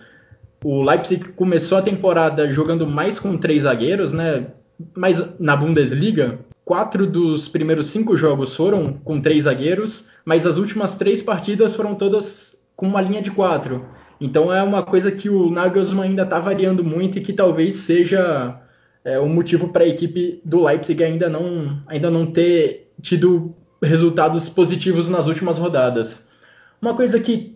[0.63, 4.47] O Leipzig começou a temporada jogando mais com três zagueiros, né?
[4.95, 10.97] Mas na Bundesliga, quatro dos primeiros cinco jogos foram com três zagueiros, mas as últimas
[10.97, 13.86] três partidas foram todas com uma linha de quatro.
[14.19, 18.60] Então é uma coisa que o Nagelsmann ainda está variando muito e que talvez seja
[19.04, 24.49] é, um motivo para a equipe do Leipzig ainda não, ainda não ter tido resultados
[24.49, 26.28] positivos nas últimas rodadas.
[26.82, 27.56] Uma coisa que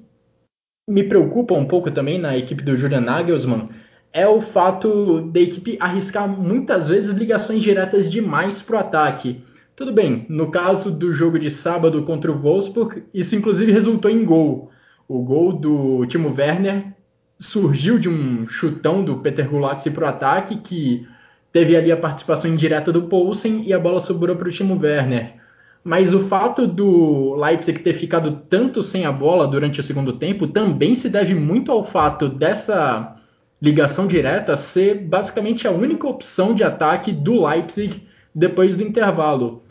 [0.88, 3.70] me preocupa um pouco também na equipe do Julian Nagelsmann
[4.12, 9.42] é o fato da equipe arriscar muitas vezes ligações diretas demais para o ataque.
[9.76, 14.26] Tudo bem, no caso do jogo de sábado contra o Wolfsburg, isso inclusive resultou em
[14.26, 14.72] gol.
[15.08, 16.94] O gol do Timo Werner
[17.38, 21.08] surgiu de um chutão do Peter Gulacsi para o ataque, que
[21.54, 25.36] teve ali a participação indireta do Poulsen e a bola sobrou para o Timo Werner.
[25.84, 30.48] Mas o fato do Leipzig ter ficado tanto sem a bola durante o segundo tempo
[30.48, 33.19] também se deve muito ao fato dessa
[33.62, 39.64] ligação direta ser basicamente a única opção de ataque do Leipzig depois do intervalo.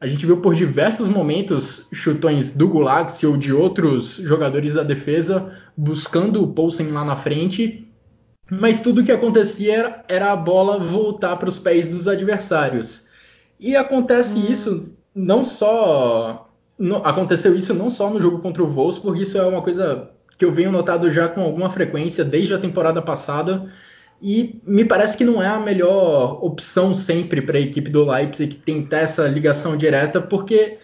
[0.00, 5.52] A gente viu por diversos momentos chutões do Gulaxi ou de outros jogadores da defesa
[5.76, 7.88] buscando o Poulsen lá na frente,
[8.50, 13.06] mas tudo o que acontecia era, a bola voltar para os pés dos adversários.
[13.58, 14.46] E acontece hum.
[14.50, 16.50] isso não só.
[17.04, 20.52] Aconteceu isso não só no jogo contra o Wolfsburg, isso é uma coisa que eu
[20.52, 23.70] venho notado já com alguma frequência desde a temporada passada.
[24.22, 28.56] E me parece que não é a melhor opção sempre para a equipe do Leipzig
[28.56, 30.78] tentar essa ligação direta, porque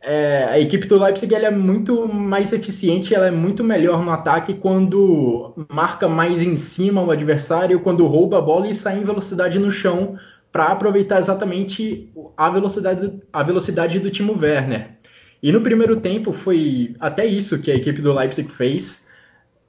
[0.00, 4.54] é, a equipe do Leipzig é muito mais eficiente, ela é muito melhor no ataque
[4.54, 9.58] quando marca mais em cima o adversário, quando rouba a bola e sai em velocidade
[9.58, 10.16] no chão
[10.52, 14.95] para aproveitar exatamente a velocidade, a velocidade do Timo Werner.
[15.42, 19.06] E no primeiro tempo foi até isso que a equipe do Leipzig fez,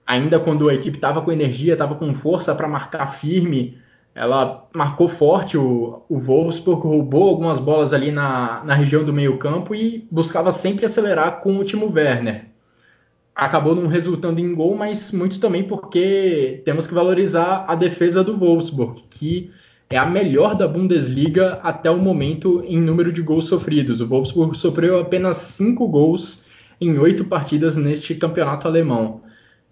[0.05, 3.77] ainda quando a equipe estava com energia, estava com força para marcar firme,
[4.15, 9.37] ela marcou forte o, o Wolfsburg, roubou algumas bolas ali na, na região do meio
[9.37, 12.45] campo e buscava sempre acelerar com o Timo Werner.
[13.35, 18.35] Acabou não resultando em gol, mas muito também porque temos que valorizar a defesa do
[18.35, 19.51] Wolfsburg, que
[19.89, 24.01] é a melhor da Bundesliga até o momento em número de gols sofridos.
[24.01, 26.43] O Wolfsburg sofreu apenas 5 gols
[26.79, 29.21] em 8 partidas neste campeonato alemão.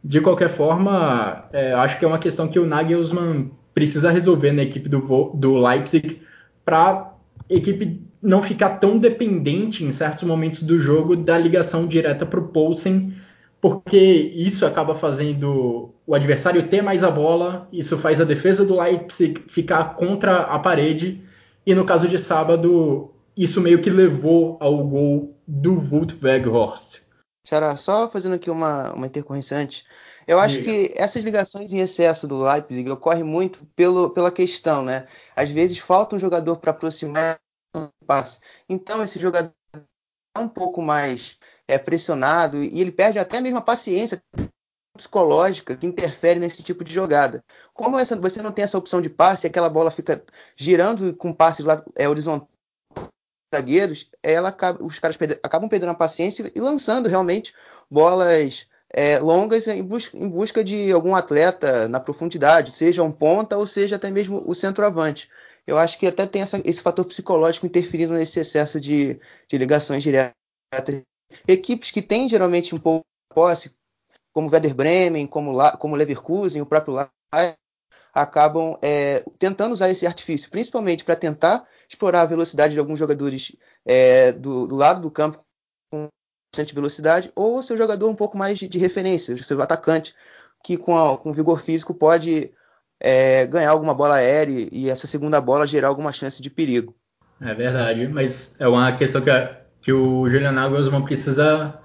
[0.04, 4.64] De qualquer forma, é, acho que é uma questão que o Nagelsmann precisa resolver na
[4.64, 5.00] equipe do,
[5.34, 6.22] do Leipzig
[6.64, 12.26] para a equipe não ficar tão dependente em certos momentos do jogo da ligação direta
[12.26, 13.14] para o Poulsen
[13.62, 18.80] porque isso acaba fazendo o adversário ter mais a bola, isso faz a defesa do
[18.80, 21.24] Leipzig ficar contra a parede,
[21.66, 27.00] e no caso de sábado, isso meio que levou ao gol do Wout Weghorst.
[27.46, 29.84] Xará, só fazendo aqui uma, uma intercorrência antes.
[30.28, 35.06] Eu acho que essas ligações em excesso do Leipzig ocorrem muito pelo, pela questão, né?
[35.36, 37.40] Às vezes falta um jogador para aproximar
[37.76, 38.40] o passe.
[38.68, 39.52] Então, esse jogador
[40.36, 41.38] é um pouco mais
[41.68, 44.22] é, pressionado e ele perde até mesmo a paciência
[44.96, 47.44] psicológica que interfere nesse tipo de jogada.
[47.74, 50.24] Como essa, você não tem essa opção de passe, aquela bola fica
[50.56, 52.50] girando com passes lá, é, horizontais
[53.54, 57.54] zagueiros, ela acaba, os caras acabam perdendo a paciência e lançando realmente
[57.90, 63.58] bolas é, longas em busca, em busca, de algum atleta na profundidade, seja um ponta
[63.58, 65.30] ou seja até mesmo o centroavante.
[65.66, 70.04] Eu acho que até tem essa, esse fator psicológico interferindo nesse excesso de, de ligações
[70.04, 70.36] diretas
[71.48, 73.76] Equipes que têm geralmente um pouco de posse,
[74.34, 77.58] como Werder Bremen, como, como Leverkusen, o próprio Leipzig,
[78.14, 83.56] acabam é, tentando usar esse artifício, principalmente para tentar explorar a velocidade de alguns jogadores
[83.86, 85.40] é, do, do, lado do campo
[85.92, 86.08] com
[86.54, 90.16] bastante velocidade, ou o seu jogador um pouco mais de, de referência, o seu atacante,
[90.64, 92.54] que com, a, com vigor físico pode
[93.00, 96.96] é, ganhar alguma bola aérea e essa segunda bola gerar alguma chance de perigo.
[97.42, 99.30] É verdade, mas é uma questão que
[99.86, 101.76] que o Julian Nagelsmann precisa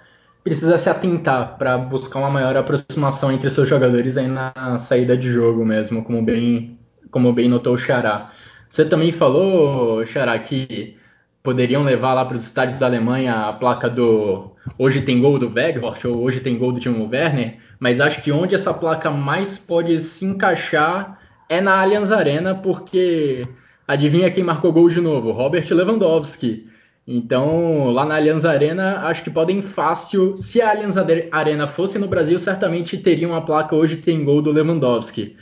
[0.43, 5.31] precisa se atentar para buscar uma maior aproximação entre seus jogadores aí na saída de
[5.31, 6.79] jogo mesmo, como bem
[7.11, 8.33] como bem notou o Xará.
[8.71, 10.97] Você também falou, Xará, que
[11.43, 15.53] poderiam levar lá para os estádios da Alemanha a placa do hoje tem gol do
[15.53, 19.59] Weghorst ou hoje tem gol do Timo Werner, mas acho que onde essa placa mais
[19.59, 21.19] pode se encaixar
[21.51, 23.47] é na Allianz Arena, porque
[23.87, 25.33] adivinha quem marcou gol de novo?
[25.33, 26.70] Robert Lewandowski.
[27.07, 30.37] Então, lá na Allianz Arena, acho que podem fácil.
[30.41, 30.97] Se a Allianz
[31.33, 35.37] Arena fosse no Brasil, certamente teria uma placa hoje tem gol do Lewandowski.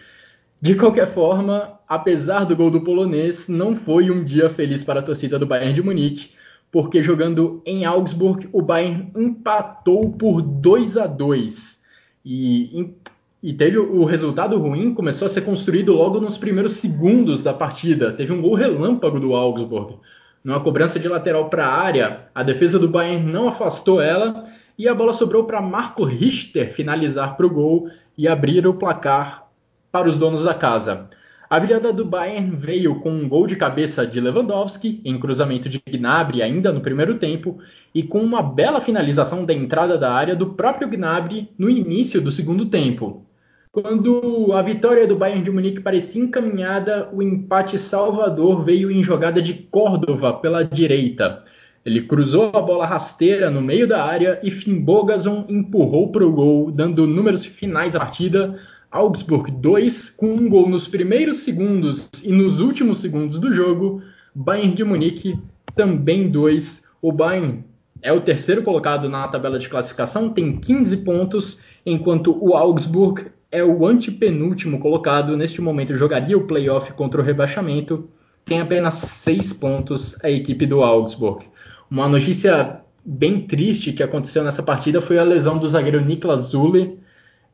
[0.60, 5.02] De qualquer forma, apesar do gol do polonês, não foi um dia feliz para a
[5.02, 6.30] torcida do Bayern de Munique,
[6.70, 11.78] porque jogando em Augsburg, o Bayern empatou por 2 a 2
[12.24, 12.94] e,
[13.42, 18.12] e teve o resultado ruim começou a ser construído logo nos primeiros segundos da partida.
[18.12, 19.98] Teve um gol relâmpago do Augsburg.
[20.44, 24.44] Numa cobrança de lateral para a área, a defesa do Bayern não afastou ela
[24.78, 29.48] e a bola sobrou para Marco Richter finalizar para o gol e abrir o placar
[29.90, 31.08] para os donos da casa.
[31.50, 35.82] A virada do Bayern veio com um gol de cabeça de Lewandowski, em cruzamento de
[35.90, 37.58] Gnabry ainda no primeiro tempo,
[37.94, 42.30] e com uma bela finalização da entrada da área do próprio Gnabry no início do
[42.30, 43.24] segundo tempo.
[43.70, 49.42] Quando a vitória do Bayern de Munique parecia encaminhada, o empate salvador veio em jogada
[49.42, 51.44] de Córdova pela direita.
[51.84, 56.32] Ele cruzou a bola rasteira no meio da área e Finn Bogason empurrou para o
[56.32, 58.58] gol, dando números finais à partida,
[58.90, 64.02] Augsburg 2, com um gol nos primeiros segundos e nos últimos segundos do jogo.
[64.34, 65.38] Bayern de Munique
[65.74, 66.84] também 2.
[67.02, 67.64] O Bayern
[68.00, 73.64] é o terceiro colocado na tabela de classificação, tem 15 pontos, enquanto o Augsburg é
[73.64, 75.36] o antepenúltimo colocado.
[75.36, 78.08] Neste momento jogaria o playoff contra o rebaixamento.
[78.44, 81.44] Tem apenas 6 pontos a equipe do Augsburg.
[81.90, 86.98] Uma notícia bem triste que aconteceu nessa partida foi a lesão do zagueiro Niklas Zule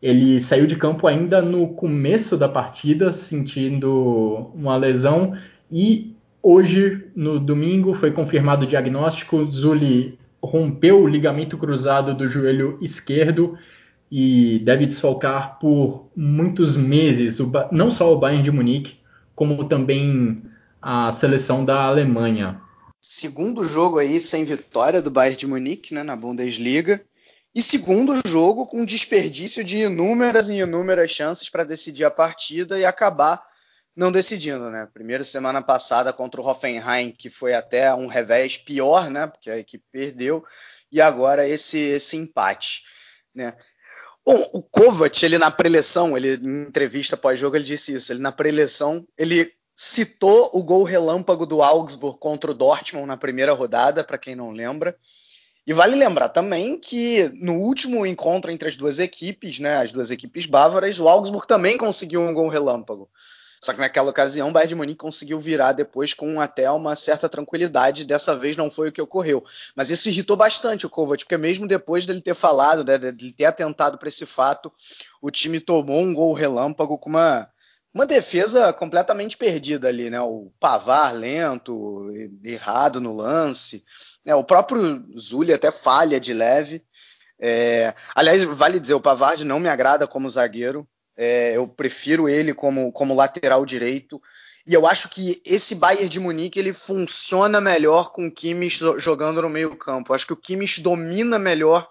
[0.04, 5.34] ele saiu de campo ainda no começo da partida, sentindo uma lesão,
[5.72, 9.50] e hoje, no domingo, foi confirmado o diagnóstico.
[9.50, 13.56] Zuli rompeu o ligamento cruzado do joelho esquerdo
[14.16, 17.38] e deve desfalcar por muitos meses,
[17.72, 19.00] não só o Bayern de Munique,
[19.34, 20.40] como também
[20.80, 22.60] a seleção da Alemanha.
[23.00, 27.04] Segundo jogo aí sem vitória do Bayern de Munique né, na Bundesliga.
[27.52, 32.84] E segundo jogo, com desperdício de inúmeras e inúmeras chances para decidir a partida e
[32.84, 33.42] acabar
[33.96, 34.88] não decidindo, né?
[34.94, 39.26] Primeiro semana passada contra o Hoffenheim, que foi até um revés pior, né?
[39.26, 40.44] Porque a equipe perdeu,
[40.90, 42.82] e agora esse, esse empate,
[43.34, 43.56] né?
[44.26, 48.12] Bom, o Kovac, ele na preleção, ele em entrevista pós-jogo, ele disse isso.
[48.12, 53.52] Ele na preleção, ele citou o gol relâmpago do Augsburg contra o Dortmund na primeira
[53.52, 54.96] rodada, para quem não lembra.
[55.66, 60.10] E vale lembrar também que no último encontro entre as duas equipes, né, as duas
[60.10, 63.08] equipes bávaras, o Augsburg também conseguiu um gol relâmpago.
[63.64, 67.30] Só que naquela ocasião o Bayern de Munique conseguiu virar depois com até uma certa
[67.30, 68.04] tranquilidade.
[68.04, 69.42] Dessa vez não foi o que ocorreu.
[69.74, 73.46] Mas isso irritou bastante o Kovac, porque mesmo depois dele ter falado, né, dele ter
[73.46, 74.70] atentado para esse fato,
[75.22, 77.48] o time tomou um gol relâmpago com uma,
[77.94, 80.20] uma defesa completamente perdida ali, né?
[80.20, 82.08] O Pavar lento,
[82.44, 83.82] errado no lance.
[84.26, 86.84] É, o próprio Zulli até falha de leve.
[87.38, 90.86] É, aliás, vale dizer, o Pavard não me agrada como zagueiro.
[91.16, 94.20] É, eu prefiro ele como, como lateral direito.
[94.66, 99.42] E eu acho que esse Bayern de Munique ele funciona melhor com o Kimmich jogando
[99.42, 100.14] no meio campo.
[100.14, 101.86] Acho que o Kimmich domina melhor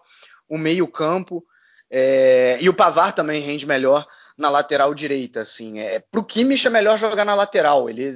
[0.49, 1.45] o meio campo.
[1.89, 4.05] É, e o Pavar também rende melhor
[4.35, 5.79] na lateral direita, assim.
[5.79, 7.87] É, pro Kimmich é melhor jogar na lateral.
[7.87, 8.11] Ele,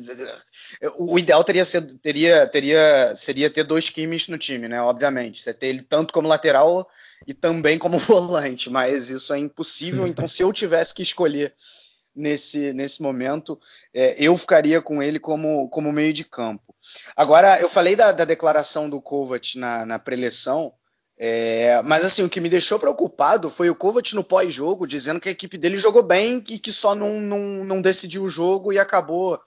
[0.97, 4.81] o ideal teria, ser, teria, teria seria ter dois Kimmich no time, né?
[4.81, 5.41] Obviamente.
[5.41, 6.89] Você ter ele tanto como lateral
[7.25, 10.07] e também como volante, mas isso é impossível.
[10.07, 11.53] Então, se eu tivesse que escolher
[12.15, 13.59] nesse, nesse momento,
[13.93, 16.75] é, eu ficaria com ele como, como meio de campo.
[17.15, 20.73] Agora, eu falei da, da declaração do Kovac na, na preleção.
[21.19, 25.27] É, mas assim, o que me deixou preocupado foi o Kovac no pós-jogo dizendo que
[25.27, 28.77] a equipe dele jogou bem e que só não, não, não decidiu o jogo e
[28.77, 29.39] acabou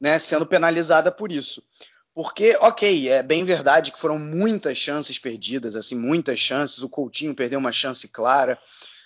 [0.00, 1.62] né, sendo penalizada por isso.
[2.18, 6.82] Porque, ok, é bem verdade que foram muitas chances perdidas, assim, muitas chances.
[6.82, 8.58] O Coutinho perdeu uma chance clara.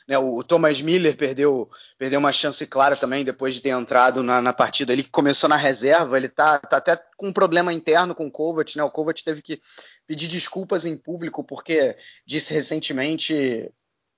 [0.09, 4.40] Né, o Thomas Miller perdeu, perdeu uma chance clara também depois de ter entrado na,
[4.40, 4.94] na partida.
[4.94, 8.79] Ele começou na reserva, ele tá, tá, até com um problema interno com o Kovac.
[8.79, 9.61] Né, o Kovac teve que
[10.07, 11.94] pedir desculpas em público porque
[12.25, 13.70] disse recentemente,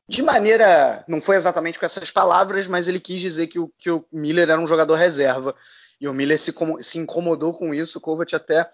[0.09, 1.05] de maneira.
[1.09, 4.51] não foi exatamente com essas palavras, mas ele quis dizer que o, que o Miller
[4.51, 5.53] era um jogador reserva.
[6.01, 7.99] E o Miller se, se incomodou com isso.
[7.99, 8.71] O Kovac até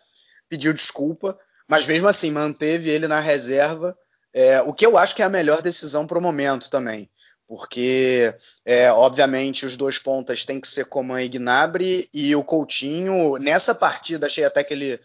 [0.50, 3.96] pediu desculpa, mas mesmo assim manteve ele na reserva
[4.32, 7.08] é, o que eu acho que é a melhor decisão para o momento também.
[7.46, 8.32] Porque,
[8.64, 13.74] é, obviamente, os dois pontas têm que ser Coman e Gnabry, e o Coutinho, nessa
[13.74, 15.00] partida, achei até que ele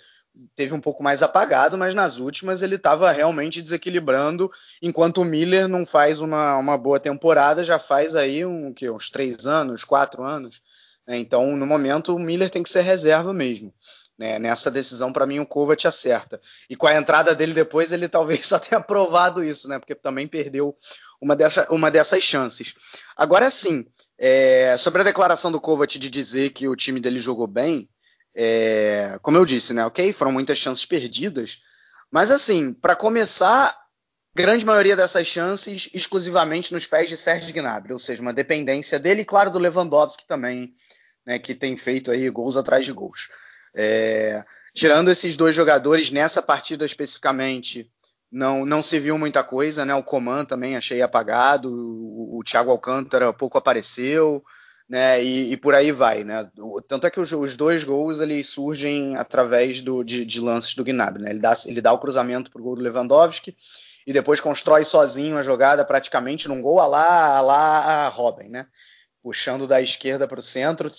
[0.55, 5.67] teve um pouco mais apagado, mas nas últimas ele estava realmente desequilibrando, enquanto o Miller
[5.67, 10.23] não faz uma, uma boa temporada, já faz aí um, que, uns três anos, quatro
[10.23, 10.61] anos.
[11.07, 11.17] Né?
[11.17, 13.73] Então, no momento, o Miller tem que ser reserva mesmo.
[14.17, 14.39] Né?
[14.39, 16.39] Nessa decisão, para mim, o Kovac acerta.
[16.69, 19.77] E com a entrada dele depois, ele talvez só tenha provado isso, né?
[19.77, 20.75] Porque também perdeu
[21.21, 22.73] uma, dessa, uma dessas chances.
[23.15, 23.85] Agora sim,
[24.17, 27.89] é, sobre a declaração do Kovac de dizer que o time dele jogou bem,
[28.35, 29.85] é, como eu disse, né?
[29.85, 31.61] Ok, foram muitas chances perdidas,
[32.11, 33.73] mas assim, para começar,
[34.35, 39.21] grande maioria dessas chances exclusivamente nos pés de Sérgio Gnabry, ou seja, uma dependência dele
[39.21, 40.71] e claro do Lewandowski também,
[41.25, 41.39] né?
[41.39, 43.29] Que tem feito aí gols atrás de gols.
[43.75, 47.89] É, tirando esses dois jogadores nessa partida especificamente,
[48.31, 49.93] não, não se viu muita coisa, né?
[49.95, 54.43] O Coman também achei apagado, o, o Thiago Alcântara pouco apareceu,
[54.89, 55.23] né?
[55.23, 56.49] E, e, por aí vai, né?
[56.87, 60.83] Tanto é que os, os dois gols eles surgem através do, de, de lances do
[60.83, 61.31] Gnabry, né?
[61.31, 63.55] Ele dá, ele dá o cruzamento para o gol do Lewandowski
[64.05, 68.49] e depois constrói sozinho a jogada praticamente num gol a lá, a lá a Robin,
[68.49, 68.67] né?
[69.25, 70.91] Puxando da esquerda para o centro,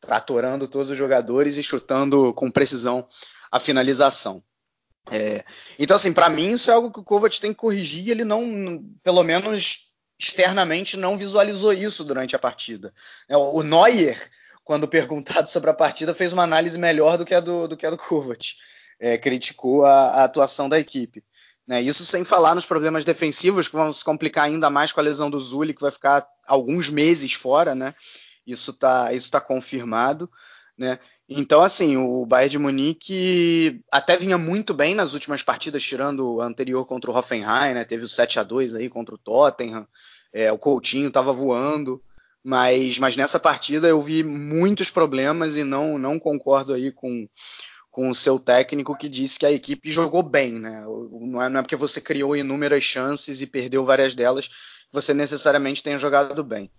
[0.00, 3.04] tratorando todos os jogadores e chutando com precisão
[3.50, 4.40] a finalização.
[5.10, 5.44] É,
[5.76, 8.10] então, assim, para mim isso é algo que o Kovac tem que corrigir.
[8.10, 12.94] Ele não, pelo menos externamente, não visualizou isso durante a partida.
[13.28, 14.16] É, o Neuer,
[14.62, 17.86] quando perguntado sobre a partida, fez uma análise melhor do que a do, do, que
[17.86, 18.54] a do Kovac.
[19.00, 21.24] É, criticou a, a, atuação da equipe.
[21.68, 21.82] Né?
[21.82, 25.28] Isso sem falar nos problemas defensivos que vão se complicar ainda mais com a lesão
[25.28, 27.94] do Zuli, que vai ficar alguns meses fora, né?
[28.46, 30.30] Isso está isso tá confirmado.
[30.78, 30.98] Né?
[31.28, 36.40] Então, assim, o Bayern de Munique até vinha muito bem nas últimas partidas, tirando o
[36.40, 37.84] anterior contra o Hoffenheim, né?
[37.84, 39.86] Teve o 7 a 2 aí contra o Tottenham,
[40.32, 42.02] é, o Coutinho estava voando,
[42.42, 47.28] mas, mas nessa partida eu vi muitos problemas e não, não concordo aí com,
[47.98, 50.84] com o seu técnico que disse que a equipe jogou bem, né?
[51.20, 54.54] Não é, não é porque você criou inúmeras chances e perdeu várias delas que
[54.92, 56.70] você necessariamente tenha jogado bem.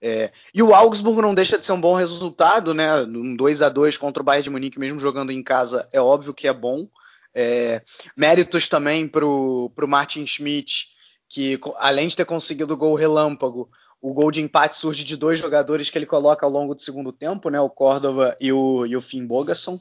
[0.00, 2.94] É, e o Augsburg não deixa de ser um bom resultado, né?
[3.02, 6.32] Um 2 a 2 contra o Bayern de Munique, mesmo jogando em casa, é óbvio
[6.32, 6.86] que é bom.
[7.34, 7.82] É,
[8.16, 10.90] méritos também para o Martin Schmidt,
[11.28, 13.68] que além de ter conseguido o gol relâmpago,
[14.00, 17.12] o gol de empate surge de dois jogadores que ele coloca ao longo do segundo
[17.12, 17.60] tempo, né?
[17.60, 19.76] O Córdova e o, e o Finn Bogason.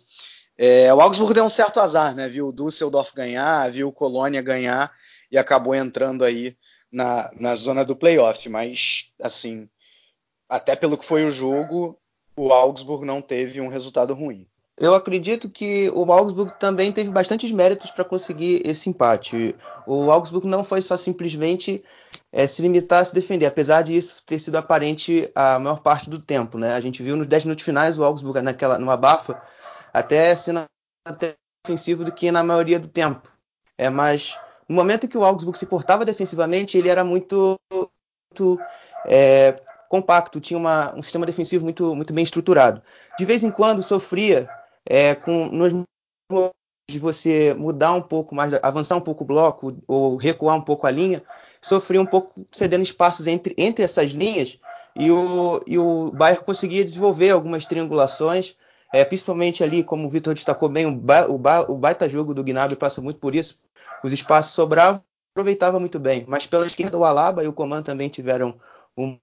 [0.58, 2.28] É, o Augsburg deu um certo azar, né?
[2.28, 4.92] Viu o Düsseldorf ganhar, viu o Colônia ganhar
[5.32, 6.58] e acabou entrando aí
[6.92, 8.50] na, na zona do playoff.
[8.50, 9.70] Mas, assim,
[10.50, 12.00] até pelo que foi o jogo,
[12.36, 14.48] o Augsburg não teve um resultado ruim.
[14.80, 19.56] Eu acredito que o Augsburg também teve bastantes méritos para conseguir esse empate.
[19.88, 21.84] O Augsburg não foi só simplesmente
[22.32, 26.12] é, se limitar a se defender, apesar de isso ter sido aparente a maior parte
[26.12, 26.60] do tempo.
[26.60, 26.76] Né?
[26.76, 29.42] A gente viu nos 10 minutos finais o Augsburg naquela, numa bafa
[29.94, 30.64] até sendo
[31.08, 31.36] até
[31.66, 33.32] ofensivo do que na maioria do tempo.
[33.78, 38.60] É, mas no momento que o Augsburg se portava defensivamente, ele era muito, muito
[39.06, 39.56] é,
[39.90, 42.82] compacto, tinha uma, um sistema defensivo muito, muito bem estruturado.
[43.18, 44.50] De vez em quando sofria
[44.86, 45.74] é, com nos
[46.90, 50.88] de você mudar um pouco mais, avançar um pouco o bloco ou recuar um pouco
[50.88, 51.22] a linha,
[51.62, 54.58] sofria um pouco cedendo espaços entre, entre essas linhas
[54.96, 58.56] e o, e o Bayern conseguia desenvolver algumas triangulações
[58.94, 62.34] é, principalmente ali, como o Vitor destacou bem, o, ba, o, ba, o, baita jogo
[62.34, 63.60] do Gnabry passa muito por isso.
[64.04, 66.26] Os espaços sobravam, aproveitava muito bem.
[66.28, 68.58] Mas pela esquerda, o Alaba e o Coman também tiveram
[68.96, 69.20] uma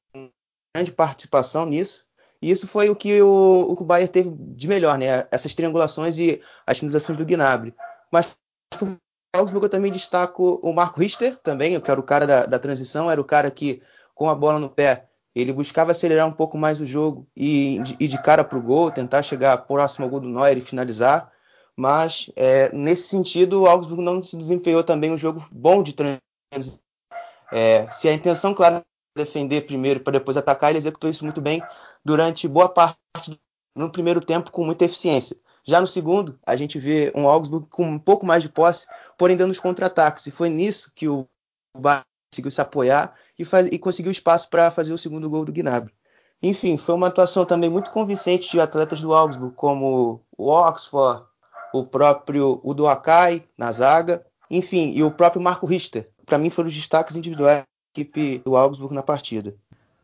[0.74, 2.04] grande participação nisso.
[2.42, 5.26] E isso foi o que o, o Bayern teve de melhor, né?
[5.30, 7.74] Essas triangulações e as finalizações do Gnabry.
[8.12, 8.36] Mas
[9.34, 13.20] eu também destaco o Marco Richter também, que era o cara da, da transição, era
[13.20, 13.82] o cara que,
[14.14, 18.08] com a bola no pé, ele buscava acelerar um pouco mais o jogo e ir
[18.08, 21.32] de cara para o gol, tentar chegar próximo ao gol do Neuer e finalizar.
[21.76, 26.80] Mas é, nesse sentido, o Augsburg não se desempenhou também um jogo bom de transição.
[27.52, 28.82] É, se a intenção, claro, é
[29.16, 31.62] defender primeiro para depois atacar, ele executou isso muito bem
[32.04, 32.96] durante boa parte
[33.76, 35.36] no primeiro tempo com muita eficiência.
[35.66, 39.36] Já no segundo, a gente vê um Augsburg com um pouco mais de posse, porém
[39.36, 40.26] dando os contra-ataques.
[40.26, 41.26] E foi nisso que o
[41.76, 45.52] Bayern conseguiu se apoiar e, faz, e conseguiu espaço para fazer o segundo gol do
[45.52, 45.92] Gnabry.
[46.42, 51.24] Enfim, foi uma atuação também muito convincente de atletas do Augsburg, como o Oxford,
[51.72, 56.08] o próprio Udo Akai na zaga, enfim, e o próprio Marco Richter.
[56.26, 59.54] Para mim foram os destaques individuais da equipe do Augsburg na partida.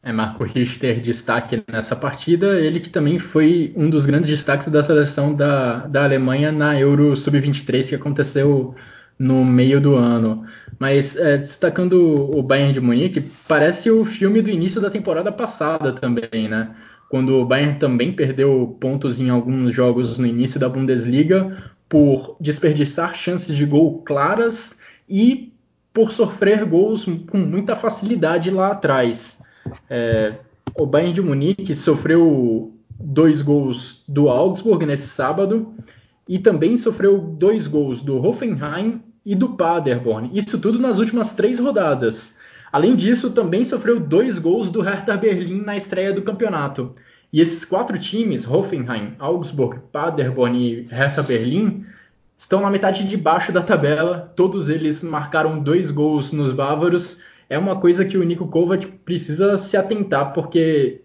[0.03, 4.83] É, Marco Richter destaque nessa partida, ele que também foi um dos grandes destaques da
[4.83, 8.75] seleção da, da Alemanha na Euro Sub-23 que aconteceu
[9.21, 10.47] no meio do ano.
[10.79, 15.93] Mas é, destacando o Bayern de Munique, parece o filme do início da temporada passada
[15.93, 16.75] também, né?
[17.11, 23.15] Quando o Bayern também perdeu pontos em alguns jogos no início da Bundesliga por desperdiçar
[23.15, 25.53] chances de gol claras e
[25.93, 29.43] por sofrer gols com muita facilidade lá atrás.
[29.91, 30.35] É,
[30.79, 35.75] o Bayern de Munique sofreu dois gols do Augsburg nesse sábado
[36.27, 40.31] e também sofreu dois gols do Hoffenheim e do Paderborn.
[40.33, 42.37] Isso tudo nas últimas três rodadas.
[42.73, 46.93] Além disso, também sofreu dois gols do Hertha Berlim na estreia do campeonato.
[47.33, 51.85] E esses quatro times, Hoffenheim, Augsburg, Paderborn e Hertha Berlim,
[52.37, 54.33] estão na metade de baixo da tabela.
[54.35, 57.21] Todos eles marcaram dois gols nos bávaros.
[57.49, 61.03] É uma coisa que o Nico Kovac precisa se atentar, porque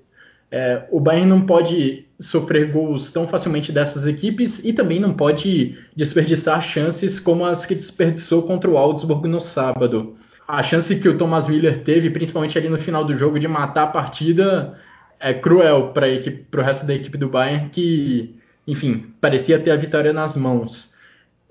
[0.52, 5.78] é, o Bayern não pode sofrer gols tão facilmente dessas equipes e também não pode
[5.96, 10.16] desperdiçar chances como as que desperdiçou contra o Augsburg no sábado.
[10.48, 13.84] A chance que o Thomas Miller teve, principalmente ali no final do jogo, de matar
[13.84, 14.78] a partida,
[15.20, 18.36] é cruel para o resto da equipe do Bayern, que,
[18.68, 20.94] enfim, parecia ter a vitória nas mãos.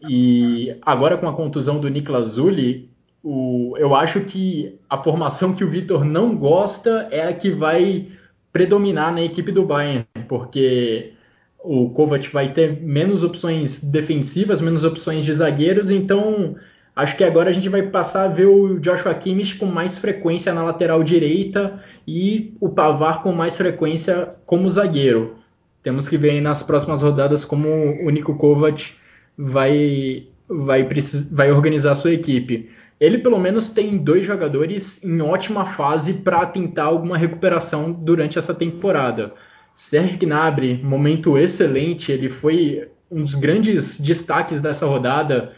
[0.09, 2.89] E agora com a contusão do Niklas Zulli,
[3.23, 8.09] o, eu acho que a formação que o Vitor não gosta é a que vai
[8.55, 11.13] predominar na equipe do Bayern, porque
[11.59, 16.55] o Kovac vai ter menos opções defensivas, menos opções de zagueiros, então
[16.95, 20.55] acho que agora a gente vai passar a ver o Joshua Kimmich com mais frequência
[20.55, 25.35] na lateral direita e o Pavar com mais frequência como zagueiro.
[25.83, 28.93] Temos que ver nas próximas rodadas como o Nico Kovac
[29.37, 30.89] vai, vai,
[31.33, 32.71] vai organizar a sua equipe
[33.05, 38.55] ele pelo menos tem dois jogadores em ótima fase para tentar alguma recuperação durante essa
[38.55, 39.35] temporada.
[39.75, 45.53] Sérgio Gnabry, momento excelente, ele foi um dos grandes destaques dessa rodada,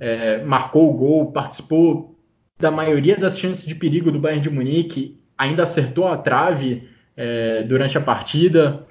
[0.00, 2.16] é, marcou o gol, participou
[2.58, 7.62] da maioria das chances de perigo do Bayern de Munique, ainda acertou a trave é,
[7.64, 8.86] durante a partida.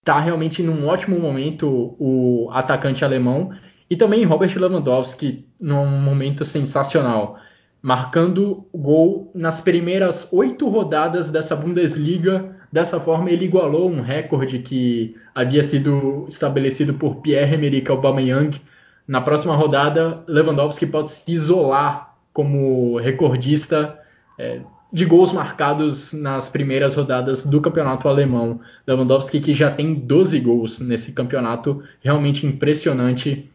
[0.00, 3.50] Está realmente num ótimo momento o atacante alemão
[3.88, 7.38] e também Robert Lewandowski, num momento sensacional,
[7.82, 12.56] marcando gol nas primeiras oito rodadas dessa Bundesliga.
[12.72, 18.60] Dessa forma, ele igualou um recorde que havia sido estabelecido por Pierre-Emerick Aubameyang.
[19.06, 23.98] Na próxima rodada, Lewandowski pode se isolar como recordista
[24.38, 24.60] é,
[24.90, 28.60] de gols marcados nas primeiras rodadas do campeonato alemão.
[28.86, 33.50] Lewandowski que já tem 12 gols nesse campeonato, realmente impressionante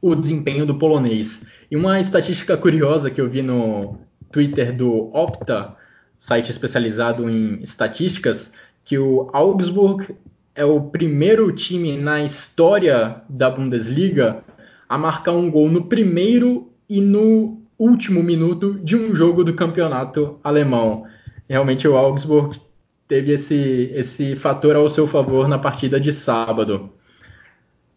[0.00, 1.46] o desempenho do polonês.
[1.70, 3.98] E uma estatística curiosa que eu vi no
[4.30, 5.76] Twitter do Opta,
[6.18, 8.52] site especializado em estatísticas,
[8.84, 10.16] que o Augsburg
[10.54, 14.42] é o primeiro time na história da Bundesliga
[14.88, 20.38] a marcar um gol no primeiro e no último minuto de um jogo do campeonato
[20.42, 21.04] alemão.
[21.48, 22.58] Realmente o Augsburg
[23.06, 26.90] teve esse, esse fator ao seu favor na partida de sábado.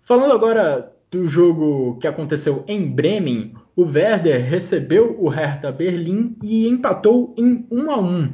[0.04, 6.68] Falando agora do jogo que aconteceu em Bremen, o Werder recebeu o Hertha Berlim e
[6.70, 8.30] empatou em 1 a 1.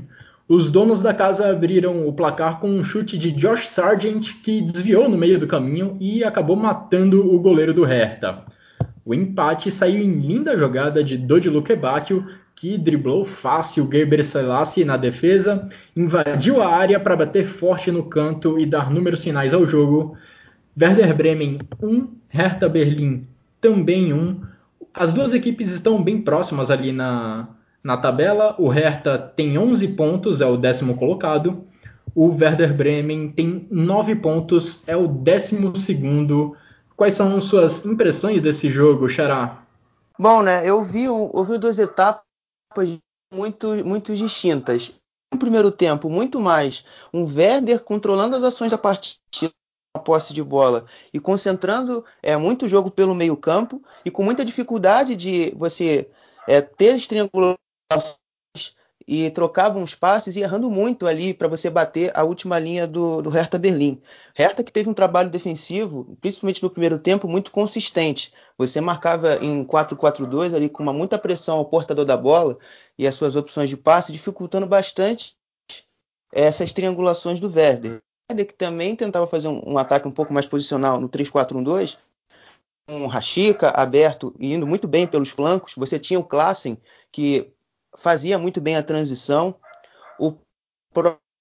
[0.47, 5.09] Os donos da casa abriram o placar com um chute de Josh Sargent que desviou
[5.09, 8.45] no meio do caminho e acabou matando o goleiro do Hertha.
[9.03, 12.25] O empate saiu em linda jogada de Dodi Lukebakio,
[12.55, 18.59] que driblou fácil Gerber Selassie na defesa, invadiu a área para bater forte no canto
[18.59, 20.15] e dar números finais ao jogo.
[20.79, 23.27] Werder Bremen 1, Hertha Berlim
[23.59, 24.41] também um.
[24.93, 27.47] As duas equipes estão bem próximas ali na,
[27.83, 28.55] na tabela.
[28.59, 31.63] O Hertha tem 11 pontos, é o décimo colocado.
[32.13, 36.55] O Werder Bremen tem 9 pontos, é o décimo segundo.
[36.95, 39.63] Quais são suas impressões desse jogo, Xará?
[40.17, 40.67] Bom, né?
[40.67, 42.99] Eu vi, eu vi duas etapas
[43.33, 44.93] muito, muito distintas.
[45.33, 49.26] No primeiro tempo, muito mais um Werder controlando as ações da partida
[49.97, 54.45] a posse de bola e concentrando é, muito jogo pelo meio campo e com muita
[54.45, 56.09] dificuldade de você
[56.47, 57.07] é, ter as
[59.07, 63.21] e trocava uns passes e errando muito ali para você bater a última linha do,
[63.21, 64.01] do Hertha Berlim.
[64.35, 68.33] Hertha que teve um trabalho defensivo, principalmente no primeiro tempo, muito consistente.
[68.57, 72.57] Você marcava em 4-4-2 ali com uma muita pressão ao portador da bola
[72.97, 75.37] e as suas opções de passe, dificultando bastante
[76.33, 78.01] essas triangulações do Werder
[78.35, 81.97] que também tentava fazer um, um, ataque um pouco mais posicional no 3-4-1-2,
[82.85, 85.73] com um Rashica aberto e indo muito bem pelos flancos.
[85.77, 86.77] Você tinha o Klassen,
[87.09, 87.53] que
[87.95, 89.55] fazia muito bem a transição.
[90.19, 90.33] O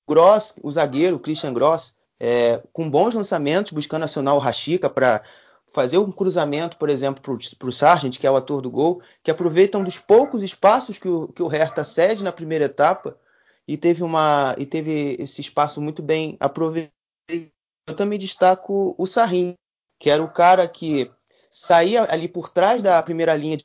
[0.08, 5.24] Gross, o zagueiro, o Christian Gross, é, com bons lançamentos, buscando acionar o Rashica para
[5.66, 9.30] fazer um cruzamento, por exemplo, para o Sargent, que é o ator do gol, que
[9.30, 13.18] aproveita um dos poucos espaços que o, que o Hertha cede na primeira etapa
[13.66, 16.92] e teve uma e teve esse espaço muito bem aproveitado.
[17.28, 19.54] Eu também destaco o Sarrin,
[19.98, 21.10] que era o cara que
[21.50, 23.58] saía ali por trás da primeira linha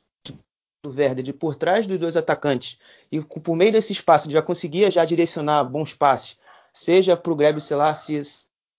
[0.84, 2.78] do Verde, de por trás dos dois atacantes,
[3.10, 6.38] e por meio desse espaço já conseguia já direcionar bons passes,
[6.72, 8.22] seja para o Grebe Selassie,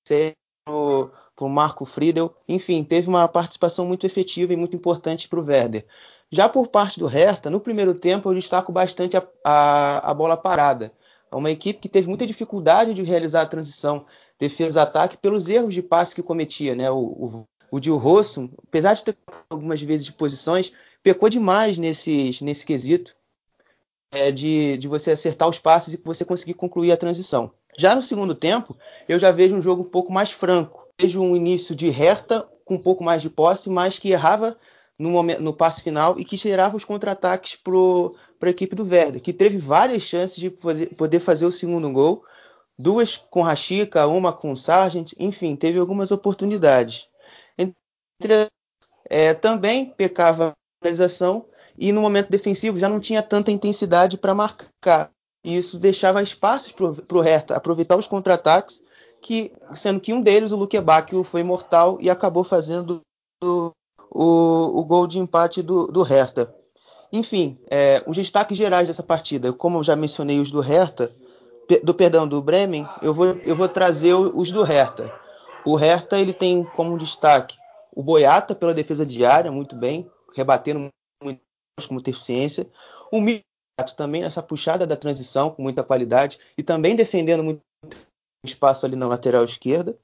[0.06, 0.34] seja
[0.66, 2.36] para o Marco Friedel.
[2.48, 5.86] Enfim, teve uma participação muito efetiva e muito importante para o Werder.
[6.32, 10.36] Já por parte do Hertha, no primeiro tempo eu destaco bastante a, a, a bola
[10.36, 10.92] parada.
[11.34, 14.06] É uma equipe que teve muita dificuldade de realizar a transição
[14.38, 16.76] defesa-ataque pelos erros de passe que cometia.
[16.76, 16.92] Né?
[16.92, 19.18] O, o, o Gil Rosso, apesar de ter
[19.50, 20.72] algumas vezes de posições,
[21.02, 23.16] pecou demais nesses, nesse quesito
[24.12, 27.52] é, de, de você acertar os passes e você conseguir concluir a transição.
[27.76, 28.78] Já no segundo tempo,
[29.10, 30.88] eu já vejo um jogo um pouco mais franco.
[31.02, 34.56] Vejo um início de Hertha com um pouco mais de posse, mas que errava
[35.00, 39.22] no, momento, no passe final e que gerava os contra-ataques para a equipe do Werder,
[39.22, 42.24] que teve várias chances de fazer, poder fazer o segundo gol,
[42.78, 47.08] duas com Rashica, uma com Sargent, enfim, teve algumas oportunidades.
[47.58, 48.48] Entre,
[49.10, 51.46] é, também pecava a finalização
[51.78, 55.12] e no momento defensivo já não tinha tanta intensidade para marcar.
[55.44, 58.82] E isso deixava espaços para o Hertha aproveitar os contra-ataques,
[59.22, 63.02] que, sendo que um deles, o Luque Bacchio, foi mortal e acabou fazendo
[64.14, 66.54] o, o, gol de empate do, do Hertha.
[67.12, 71.12] Enfim, é, os destaques gerais dessa partida, como eu já mencionei os do Hertha,
[71.84, 75.12] do perdão, do Bremen, eu vou, eu vou trazer os do Hertha.
[75.66, 77.58] O Hertha ele tem como destaque
[77.96, 80.90] o Boiata pela defesa diária, muito bem, rebatendo
[81.24, 81.42] muito
[81.88, 82.68] com muita eficiência.
[83.12, 87.62] O Milato também nessa puxada da transição com muita qualidade e também defendendo muito
[88.44, 89.98] espaço ali na lateral esquerda.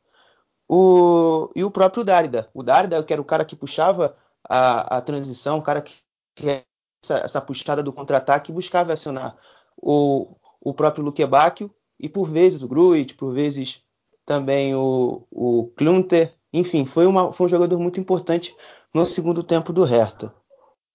[0.69, 2.47] O, e o próprio Dárida.
[2.53, 4.15] O Dárida, que era o cara que puxava
[4.47, 5.95] a, a transição, o cara que,
[6.35, 6.63] que
[7.03, 9.35] essa, essa puxada do contra-ataque buscava acionar
[9.75, 13.81] o, o próprio Luquebacchio e por vezes o Gruit, por vezes
[14.25, 16.33] também o, o Klunter.
[16.53, 18.55] Enfim, foi, uma, foi um jogador muito importante
[18.93, 20.33] no segundo tempo do Hertha.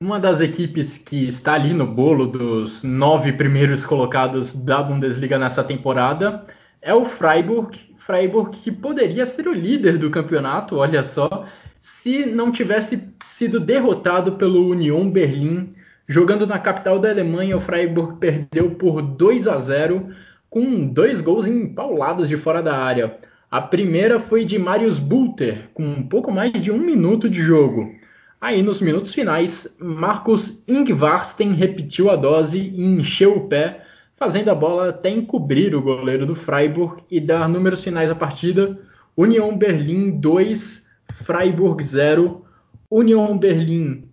[0.00, 5.64] Uma das equipes que está ali no bolo dos nove primeiros colocados da Bundesliga nessa
[5.64, 6.46] temporada
[6.82, 7.93] é o Freiburg.
[8.04, 11.46] Freiburg que poderia ser o líder do campeonato, olha só,
[11.80, 15.74] se não tivesse sido derrotado pelo Union Berlim.
[16.06, 20.14] Jogando na capital da Alemanha, o Freiburg perdeu por 2 a 0
[20.50, 23.16] com dois gols empaulados de fora da área.
[23.50, 27.90] A primeira foi de Marius Bulter, com um pouco mais de um minuto de jogo.
[28.38, 33.83] Aí, nos minutos finais, Marcos Ingvarsten repetiu a dose e encheu o pé,
[34.16, 38.78] fazendo a bola até encobrir o goleiro do Freiburg e dar números finais à partida.
[39.16, 40.86] Union Berlim 2,
[41.24, 42.44] Freiburg 0.
[42.90, 44.08] Union Berlim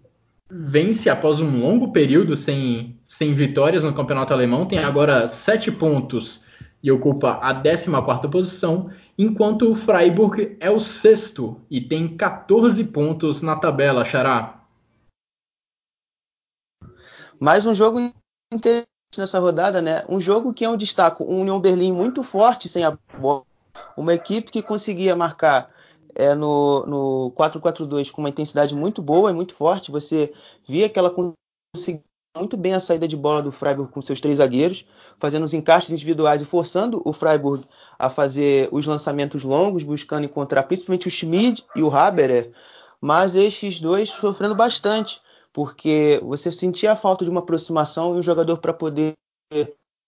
[0.49, 6.43] vence após um longo período sem, sem vitórias no campeonato alemão, tem agora 7 pontos
[6.83, 13.41] e ocupa a 14ª posição, enquanto o Freiburg é o sexto e tem 14 pontos
[13.41, 14.61] na tabela, Xará.
[17.39, 17.99] Mais um jogo
[18.53, 20.03] interessante nessa rodada, né?
[20.07, 23.43] Um jogo que é um destaque, um União Berlim muito forte sem a bola,
[23.97, 25.69] uma equipe que conseguia marcar
[26.15, 29.91] é, no, no 4-4-2 com uma intensidade muito boa e muito forte.
[29.91, 30.33] Você
[30.67, 32.01] via que ela conseguia
[32.37, 34.85] muito bem a saída de bola do Freiburg com seus três zagueiros,
[35.17, 37.63] fazendo os encaixes individuais e forçando o Freiburg
[37.99, 42.51] a fazer os lançamentos longos, buscando encontrar principalmente o Schmid e o Haberer,
[43.01, 45.21] mas estes dois sofrendo bastante,
[45.53, 49.13] porque você sentia a falta de uma aproximação e um jogador para poder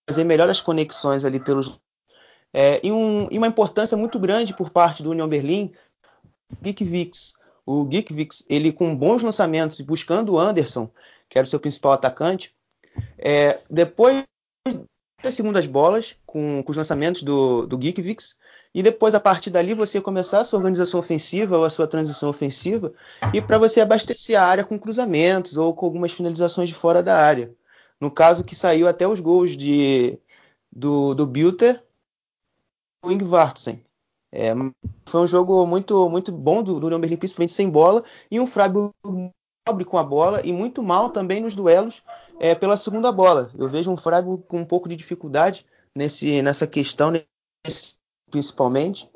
[0.08, 1.80] fazer melhor as conexões ali pelos.
[2.54, 5.72] É, e, um, e, uma importância muito grande por parte do Union Berlim,
[6.62, 7.36] Geekvix.
[7.66, 10.90] O Geekvix, ele com bons lançamentos, buscando o Anderson,
[11.30, 12.54] que era o seu principal atacante,
[13.18, 14.24] é, depois
[15.28, 18.36] as segundas bolas com, com os lançamentos do, do Geekvix
[18.74, 22.30] e depois a partir dali você começar a sua organização ofensiva ou a sua transição
[22.30, 22.94] ofensiva
[23.34, 27.18] e para você abastecer a área com cruzamentos ou com algumas finalizações de fora da
[27.18, 27.54] área.
[28.00, 30.18] No caso que saiu até os gols de,
[30.72, 31.82] do, do Bilter
[33.04, 33.84] e do Ingvartsen.
[34.32, 34.54] É,
[35.06, 38.92] foi um jogo muito muito bom do, do Berlim, principalmente sem bola, e um Freiburg
[39.66, 42.02] pobre com a bola e muito mal também nos duelos
[42.40, 43.50] é, pela segunda bola.
[43.58, 47.96] Eu vejo um Freiburg com um pouco de dificuldade nesse, nessa questão, nesse,
[48.30, 49.10] principalmente.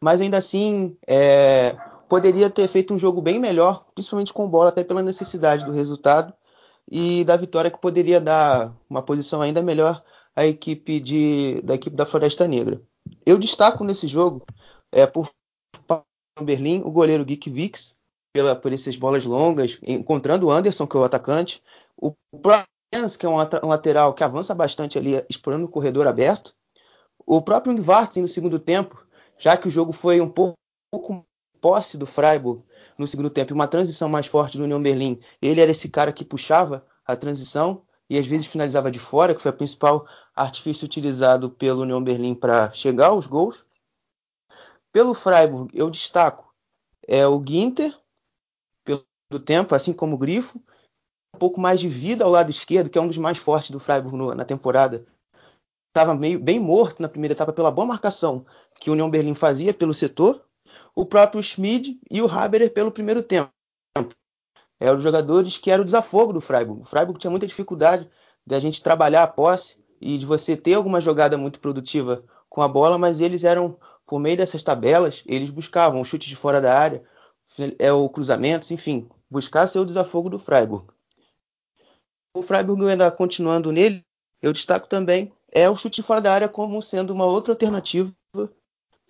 [0.00, 1.76] Mas ainda assim, é,
[2.08, 6.32] poderia ter feito um jogo bem melhor, principalmente com bola, até pela necessidade do resultado
[6.90, 10.02] e da vitória que poderia dar uma posição ainda melhor
[10.34, 12.82] à equipe de, da equipe da Floresta Negra.
[13.24, 14.44] Eu destaco nesse jogo,
[14.90, 15.30] é, por
[16.40, 18.01] Berlim, o goleiro Geek Vix,
[18.32, 21.62] pela, por essas bolas longas, encontrando o Anderson, que é o atacante,
[21.96, 26.54] o Proens, que é um, um, lateral que avança bastante ali, explorando o corredor aberto,
[27.26, 29.04] o próprio Ingvartsen no segundo tempo,
[29.38, 30.54] já que o jogo foi um pouco,
[30.90, 31.24] pouco
[31.60, 32.64] posse do Freiburg
[32.98, 36.24] no segundo tempo uma transição mais forte do União Berlim, ele era esse cara que
[36.24, 41.50] puxava a transição e às vezes finalizava de fora, que foi o principal artifício utilizado
[41.50, 43.64] pelo União Berlim para chegar aos gols.
[44.92, 46.52] Pelo Freiburg, eu destaco
[47.06, 47.96] é, o Ginter,
[49.32, 50.60] pelo tempo, assim como o Grifo.
[51.34, 53.80] Um pouco mais de vida ao lado esquerdo, que é um dos mais fortes do
[53.80, 55.06] Freiburg no, na temporada.
[55.88, 58.44] Estava meio bem morto na primeira etapa pela boa marcação
[58.78, 60.44] que o União Berlim fazia pelo setor.
[60.94, 63.50] O próprio Schmid e o Haberer pelo primeiro tempo.
[64.78, 66.82] Eram os jogadores que eram o desafogo do Freiburg.
[66.82, 68.10] O Freiburg tinha muita dificuldade
[68.46, 72.60] de a gente trabalhar a posse e de você ter alguma jogada muito produtiva com
[72.60, 76.76] a bola, mas eles eram, por meio dessas tabelas, eles buscavam chutes de fora da
[76.76, 77.02] área,
[77.78, 80.86] é, o cruzamentos, enfim, buscar ser o desafogo do Freiburg.
[82.36, 84.04] O Freiburg ainda continuando nele,
[84.42, 88.12] eu destaco também é o chute fora da área como sendo uma outra alternativa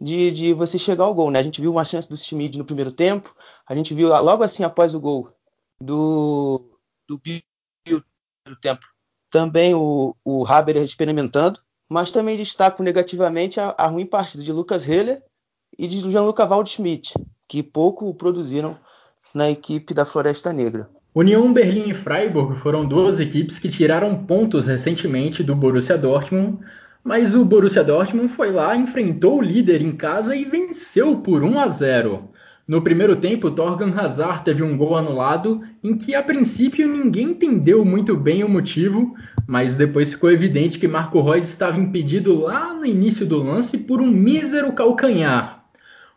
[0.00, 1.30] de, de você chegar ao gol.
[1.30, 1.38] Né?
[1.38, 3.34] A gente viu uma chance do Schmid no primeiro tempo,
[3.66, 5.32] a gente viu logo assim após o gol
[5.80, 7.42] do, do Bill
[8.46, 8.84] no tempo
[9.32, 11.58] também o, o Haber experimentando,
[11.90, 15.24] mas também destaco negativamente a, a ruim partida de Lucas Heller
[15.76, 17.14] e de Gianluca Waldschmidt,
[17.48, 18.78] que pouco produziram
[19.34, 20.88] na equipe da Floresta Negra.
[21.14, 26.58] União Berlim e Freiburg foram duas equipes que tiraram pontos recentemente do Borussia Dortmund,
[27.04, 31.58] mas o Borussia Dortmund foi lá, enfrentou o líder em casa e venceu por 1
[31.58, 32.28] a 0.
[32.66, 37.84] No primeiro tempo, Torgan Hazard teve um gol anulado em que a princípio ninguém entendeu
[37.84, 39.14] muito bem o motivo,
[39.46, 44.00] mas depois ficou evidente que Marco Reus estava impedido lá no início do lance por
[44.00, 45.61] um mísero calcanhar.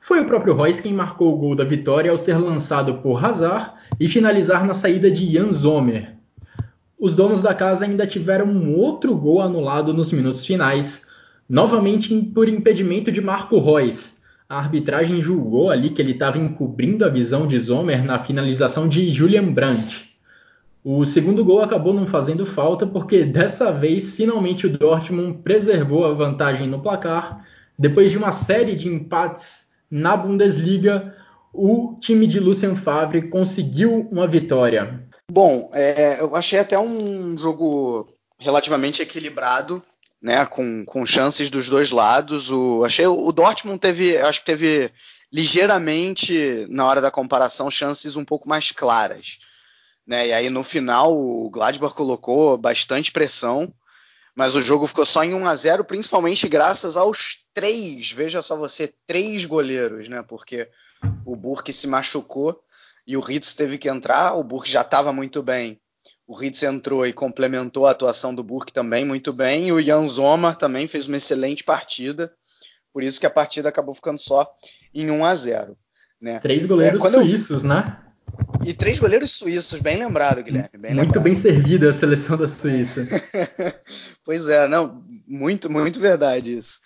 [0.05, 3.71] Foi o próprio Reus quem marcou o gol da vitória ao ser lançado por Hazard
[3.99, 6.13] e finalizar na saída de Jan Sommer.
[6.99, 11.07] Os donos da casa ainda tiveram um outro gol anulado nos minutos finais,
[11.49, 17.09] novamente por impedimento de Marco Reus, a arbitragem julgou ali que ele estava encobrindo a
[17.09, 20.19] visão de Zomer na finalização de Julian Brandt.
[20.83, 26.13] O segundo gol acabou não fazendo falta porque dessa vez finalmente o Dortmund preservou a
[26.13, 27.43] vantagem no placar.
[27.77, 29.64] Depois de uma série de empates
[29.95, 31.15] na Bundesliga,
[31.53, 35.07] o time de Lucien Favre conseguiu uma vitória.
[35.31, 38.05] Bom, é, eu achei até um jogo
[38.37, 39.81] relativamente equilibrado
[40.21, 42.51] né, com, com chances dos dois lados.
[42.51, 44.91] O, achei o Dortmund teve, acho que teve
[45.31, 49.39] ligeiramente na hora da comparação chances um pouco mais claras,
[50.05, 50.27] né?
[50.27, 53.73] E aí no final o Gladbach colocou bastante pressão,
[54.35, 58.55] mas o jogo ficou só em 1 a 0, principalmente graças aos três, veja só
[58.55, 60.21] você, três goleiros, né?
[60.21, 60.69] Porque
[61.25, 62.61] o Burke se machucou
[63.07, 65.79] e o Ritz teve que entrar, o Burke já estava muito bem
[66.27, 69.67] o Ritz entrou e complementou a atuação do Burke também muito bem.
[69.67, 72.33] E o Jan Zomar também fez uma excelente partida.
[72.91, 74.51] Por isso que a partida acabou ficando só
[74.93, 75.77] em 1 a 0
[76.19, 76.39] né?
[76.39, 77.69] Três goleiros é, suíços, eu...
[77.69, 78.01] né?
[78.65, 80.69] E três goleiros suíços, bem lembrado, Guilherme.
[80.75, 81.23] Bem muito lembrado.
[81.23, 83.07] bem servida a seleção da Suíça.
[84.25, 86.79] pois é, não, muito, muito verdade isso.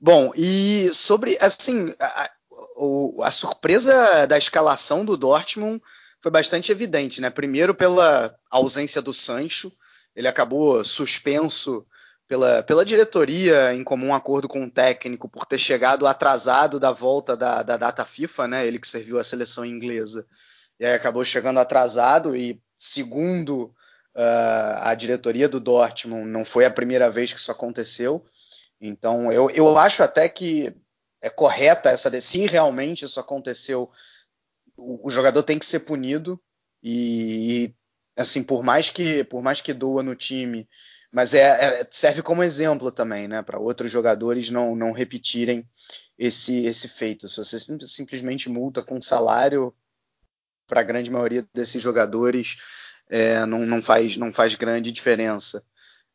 [0.00, 2.30] Bom, e sobre, assim, a,
[3.24, 5.82] a, surpresa da escalação do Dortmund
[6.18, 7.28] foi bastante evidente, né?
[7.28, 9.70] Primeiro pela ausência do Sancho,
[10.16, 11.84] ele acabou suspenso
[12.26, 17.36] pela, pela diretoria em comum acordo com o técnico por ter chegado atrasado da volta
[17.36, 18.66] da, da data FIFA, né?
[18.66, 20.24] Ele que serviu a seleção inglesa
[20.78, 23.74] e aí acabou chegando atrasado e segundo
[24.16, 28.24] uh, a diretoria do Dortmund não foi a primeira vez que isso aconteceu.
[28.80, 30.74] Então eu, eu acho até que
[31.20, 33.90] é correta essa se realmente isso aconteceu
[34.76, 36.40] o, o jogador tem que ser punido
[36.80, 37.74] e, e,
[38.16, 40.68] assim por mais que por mais que doa no time
[41.10, 41.40] mas é,
[41.80, 45.68] é serve como exemplo também né para outros jogadores não, não repetirem
[46.16, 49.74] esse esse feito se você simplesmente multa com salário
[50.68, 52.56] para a grande maioria desses jogadores
[53.10, 55.64] é, não, não faz não faz grande diferença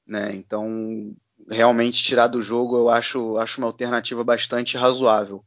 [0.07, 1.13] né então
[1.49, 5.43] realmente tirar do jogo eu acho acho uma alternativa bastante razoável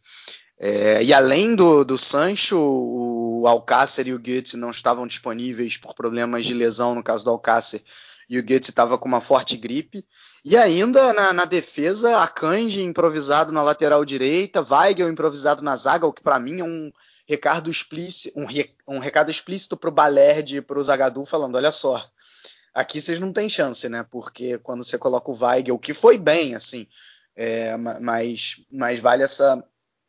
[0.59, 5.95] é, e além do, do Sancho, o Alcácer e o Goetze não estavam disponíveis por
[5.95, 7.83] problemas de lesão no caso do Alcácer,
[8.29, 10.05] e o Goetze estava com uma forte gripe.
[10.45, 16.07] E ainda na, na defesa, a Kanji improvisado na lateral direita, Weigel improvisado na zaga,
[16.07, 16.91] o que para mim é um
[17.27, 21.57] recado explícito, um, re, um recado explícito para o Balerdi e para o Zagadu, falando:
[21.57, 22.09] olha só,
[22.73, 24.07] aqui vocês não têm chance, né?
[24.11, 26.87] Porque quando você coloca o Weigel, que foi bem, assim,
[27.35, 29.63] é, mas, mas vale essa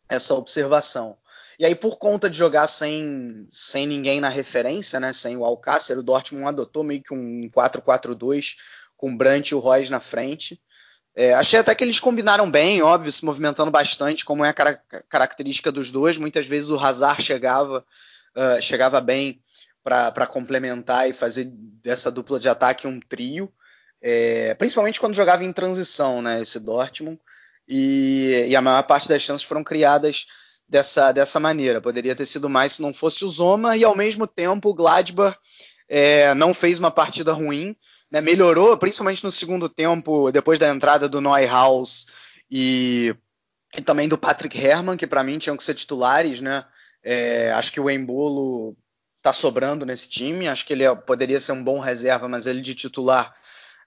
[0.09, 1.17] essa observação.
[1.59, 5.97] E aí, por conta de jogar sem, sem ninguém na referência, né, sem o Alcácer,
[5.97, 8.55] o Dortmund adotou meio que um 4-4-2
[8.95, 10.61] com Brandt e o Royce na frente.
[11.19, 14.79] É, achei até que eles combinaram bem, óbvio, se movimentando bastante, como é a car
[15.09, 16.15] característica dos dois.
[16.19, 17.83] Muitas vezes o Hazard chegava,
[18.35, 19.41] uh, chegava bem
[19.83, 21.49] para complementar e fazer
[21.81, 23.51] dessa dupla de ataque um trio,
[23.99, 27.19] é, principalmente quando jogava em transição, né, esse Dortmund
[27.67, 30.27] e, e, a maior parte das chances foram criadas
[30.69, 31.81] dessa, dessa maneira.
[31.81, 35.35] Poderia ter sido mais se não fosse o Zoma, e ao mesmo tempo o Gladbach
[35.89, 37.75] é, não fez uma partida ruim,
[38.11, 42.07] né, melhorou, principalmente no segundo tempo, depois da entrada do Neuhaus
[42.49, 43.15] e,
[43.77, 46.41] e também do Patrick Herrmann, que para mim tinham que ser titulares.
[46.41, 46.63] Né?
[47.03, 48.75] É, acho que o Embolo
[49.17, 52.61] está sobrando nesse time, acho que ele é, poderia ser um bom reserva, mas ele
[52.61, 53.33] de titular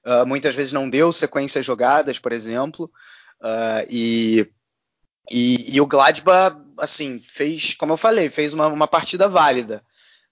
[0.04, 2.90] uh, muitas vezes não deu sequências jogadas, por exemplo.
[3.40, 4.50] Uh, e
[5.30, 9.80] e, e, o Gladbach, assim, fez, como eu falei, fez uma, uma partida válida.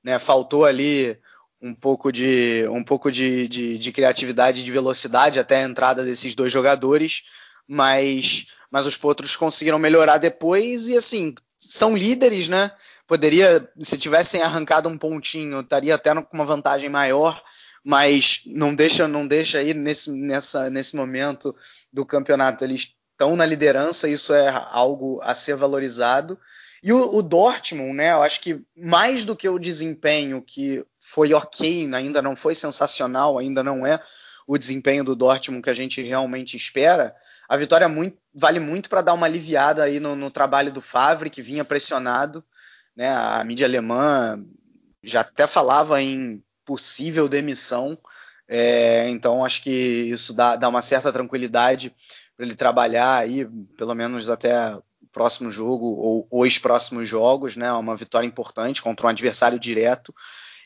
[0.03, 0.18] Né?
[0.18, 1.16] Faltou ali
[1.61, 6.34] um pouco de, um pouco de, de, de criatividade de velocidade até a entrada desses
[6.34, 7.24] dois jogadores,
[7.66, 12.70] mas, mas os potros conseguiram melhorar depois e, assim, são líderes, né?
[13.06, 17.42] Poderia, se tivessem arrancado um pontinho, estaria até com uma vantagem maior,
[17.84, 21.54] mas não deixa, não deixa aí nesse, nessa, nesse momento
[21.92, 26.38] do campeonato eles estão na liderança, isso é algo a ser valorizado.
[26.83, 31.33] E o, o, Dortmund, né, eu acho que mais do que o desempenho que foi
[31.35, 34.01] ok, ainda não foi sensacional, ainda não é
[34.47, 37.14] o desempenho do Dortmund que a gente realmente espera,
[37.49, 41.31] a vitória muito, vale muito para dar uma aliviada aí no, no, trabalho do Favre,
[41.31, 42.45] que vinha pressionado.
[42.97, 44.43] Né, a mídia alemã
[45.03, 47.99] já até falava em possível demissão,
[48.47, 51.95] é, então acho que isso dá, dá uma certa tranquilidade
[52.37, 54.79] para ele trabalhar aí, pelo menos até
[55.12, 57.72] próximo jogo ou os próximos jogos, né?
[57.72, 60.14] Uma vitória importante contra um adversário direto.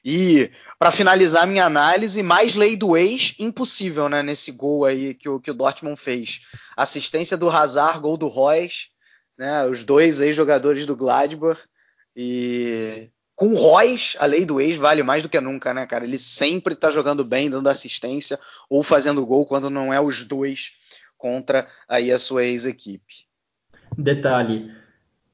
[0.04, 4.22] E para finalizar minha análise, mais lei do ex, impossível, né?
[4.22, 6.40] Nesse gol aí que o, que o Dortmund fez.
[6.76, 8.88] Assistência do Hazard, gol do Royce,
[9.38, 9.64] né?
[9.66, 11.60] Os dois ex-jogadores do Gladbach.
[12.16, 16.04] E com o Royce, a lei do ex vale mais do que nunca, né, cara?
[16.04, 18.38] Ele sempre tá jogando bem, dando assistência
[18.68, 20.72] ou fazendo gol quando não é os dois
[21.16, 23.28] contra aí a sua ex-equipe.
[23.96, 24.72] Detalhe: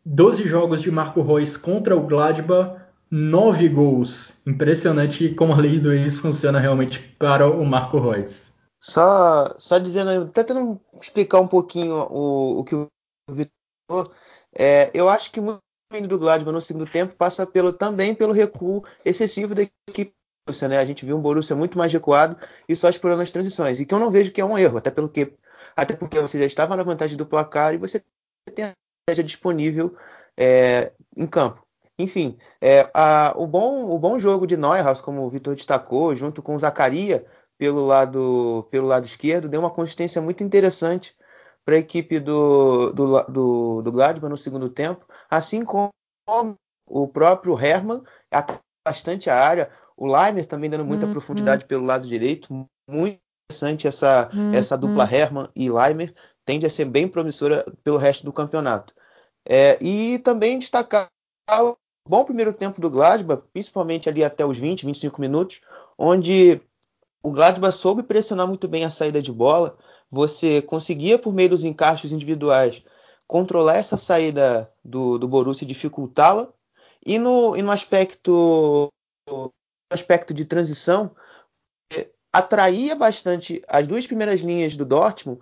[0.04, 2.80] 12 jogos de Marco Reus contra o Gladbach,
[3.11, 4.40] 9 gols.
[4.46, 8.52] Impressionante como a lei do ex funciona realmente para o Marco Reus.
[8.80, 12.88] Só, só dizendo, tentando explicar um pouquinho o, o que o
[13.30, 14.11] Vitor
[14.56, 18.84] é, eu acho que muito do Gladbach no segundo tempo passa pelo, também pelo recuo
[19.04, 20.12] excessivo da equipe
[20.66, 20.78] né?
[20.78, 22.34] A gente viu um Borussia muito mais recuado
[22.66, 23.80] e só explorando as transições.
[23.80, 25.34] E que eu não vejo que é um erro, até pelo que
[25.76, 28.02] até porque você já estava na vantagem do placar e você
[28.51, 28.72] tem a
[29.03, 29.96] estratégia disponível
[30.36, 31.66] é, em campo.
[31.99, 36.42] Enfim, é, a, o, bom, o bom jogo de Neuhaus, como o Vitor destacou, junto
[36.42, 37.26] com o Zacaria
[37.59, 41.16] pelo lado, pelo lado esquerdo, deu uma consistência muito interessante
[41.64, 45.90] para a equipe do, do, do, do Gladbach no segundo tempo, assim como
[46.88, 48.03] o próprio Hermann
[48.86, 51.12] bastante a área, o Leimer também dando muita uhum.
[51.12, 52.49] profundidade pelo lado direito,
[52.88, 53.18] muito
[53.51, 54.55] interessante essa, uhum.
[54.55, 56.14] essa dupla Herman e Leimer,
[56.49, 58.94] tende a ser bem promissora pelo resto do campeonato.
[59.46, 61.11] É, e também destacar
[61.51, 61.76] o
[62.09, 65.61] bom primeiro tempo do Gladbach, principalmente ali até os 20, 25 minutos,
[65.99, 66.59] onde
[67.22, 69.76] o Gladbach soube pressionar muito bem a saída de bola,
[70.11, 72.82] você conseguia, por meio dos encaixes individuais,
[73.26, 76.51] controlar essa saída do, do Borussia e dificultá-la,
[77.05, 78.88] e no, e no aspecto
[79.90, 81.14] aspecto de transição,
[82.32, 85.40] atraía bastante as duas primeiras linhas do Dortmund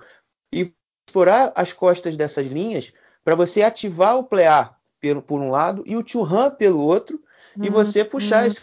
[0.52, 0.74] e
[1.06, 2.92] explorar as costas dessas linhas
[3.24, 7.22] para você ativar o Plea pelo, por um lado e o Churran pelo outro
[7.56, 8.46] uhum, e você puxar uhum.
[8.46, 8.62] esse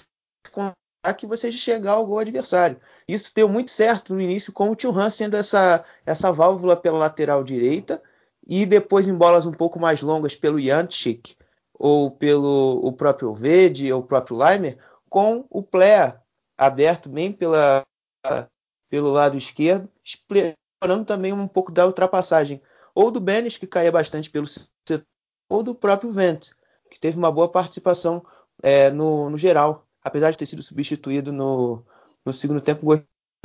[1.18, 2.80] que você chegar ao gol adversário.
[3.06, 7.44] Isso deu muito certo no início com o Churran sendo essa, essa válvula pela lateral
[7.44, 8.02] direita
[8.48, 11.36] e depois em bolas um pouco mais longas pelo Jantic
[11.74, 14.78] ou pelo o próprio Vede ou o próprio Leimer
[15.10, 16.22] com o Plea
[16.58, 17.84] aberto bem pela
[18.90, 19.90] pelo lado esquerdo,
[20.84, 22.62] explorando também um pouco da ultrapassagem,
[22.94, 25.06] ou do Benes, que caía bastante pelo setor,
[25.50, 26.50] ou do próprio Vent,
[26.90, 28.24] que teve uma boa participação
[28.62, 31.84] é, no, no, geral, apesar de ter sido substituído no,
[32.26, 32.86] no segundo tempo,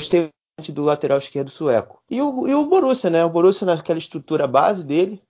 [0.01, 0.31] gostei
[0.71, 2.03] do lateral esquerdo sueco.
[2.11, 3.25] E o, e o Borussia, né?
[3.25, 5.23] O Borussia naquela estrutura base dele,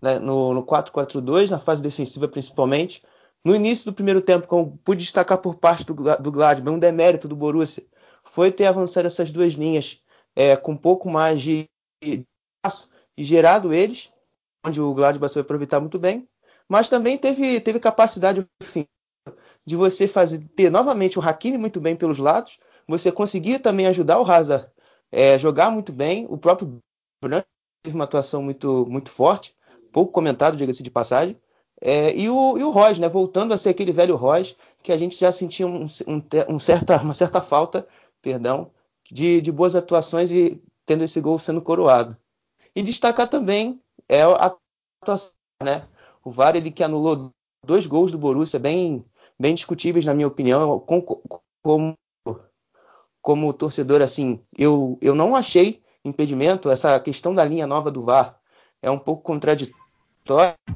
[0.00, 0.18] né?
[0.18, 3.02] no, no 4-4-2, na fase defensiva principalmente.
[3.44, 7.28] No início do primeiro tempo, como pude destacar por parte do, do Gladbach, um demérito
[7.28, 7.84] do Borussia,
[8.24, 10.01] foi ter avançado essas duas linhas
[10.34, 11.68] é, com um pouco mais de
[12.02, 14.12] espaço e gerado eles,
[14.64, 16.28] onde o Gladbach vai aproveitar muito bem,
[16.68, 18.86] mas também teve, teve capacidade enfim,
[19.64, 24.20] de você fazer ter novamente o Hakimi muito bem pelos lados, você conseguia também ajudar
[24.20, 24.66] o Hazard
[25.10, 26.78] é, jogar muito bem, o próprio
[27.22, 27.46] Branco
[27.82, 29.54] teve uma atuação muito, muito forte,
[29.92, 31.38] pouco comentado, diga-se de passagem,
[31.80, 34.96] é, e o, e o Royce, né, voltando a ser aquele velho Royce que a
[34.96, 37.86] gente já sentia um, um, um certa, uma certa falta
[38.22, 38.70] perdão,
[39.12, 42.16] de, de boas atuações e tendo esse gol sendo coroado.
[42.74, 44.56] E destacar também é a
[45.02, 45.86] atuação, né?
[46.24, 47.30] O VAR ele que anulou
[47.64, 49.04] dois gols do Borussia bem,
[49.38, 50.80] bem discutíveis na minha opinião.
[51.62, 51.94] Como,
[53.20, 56.70] como torcedor, assim, eu, eu não achei impedimento.
[56.70, 58.40] Essa questão da linha nova do VAR
[58.80, 59.74] é um pouco contraditória.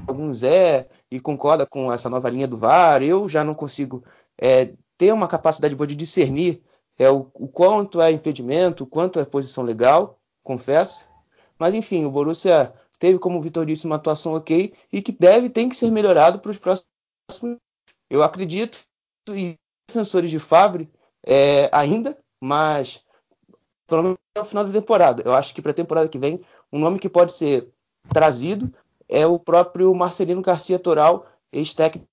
[0.07, 3.01] Alguns é e concorda com essa nova linha do VAR.
[3.01, 4.03] Eu já não consigo
[4.37, 6.61] é, ter uma capacidade boa de discernir
[6.97, 11.07] é, o, o quanto é impedimento, o quanto é posição legal, confesso.
[11.59, 15.69] Mas enfim, o Borussia teve, como Vitor disse, uma atuação ok e que deve, tem
[15.69, 16.87] que ser melhorado para os próximos.
[18.09, 18.79] Eu acredito
[19.29, 19.55] em
[19.87, 20.89] defensores de Favre
[21.25, 23.03] é, ainda, mas
[23.87, 25.23] pelo menos até o final da temporada.
[25.25, 26.41] Eu acho que para a temporada que vem,
[26.71, 27.69] um nome que pode ser
[28.11, 28.73] trazido
[29.09, 32.07] é o próprio Marcelino Garcia Toral, ex-técnico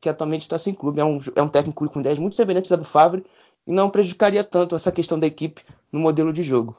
[0.00, 1.00] que atualmente está sem clube.
[1.00, 3.24] É um, é um técnico com ideias muito semelhantes à do Favre
[3.66, 6.76] e não prejudicaria tanto essa questão da equipe no modelo de jogo.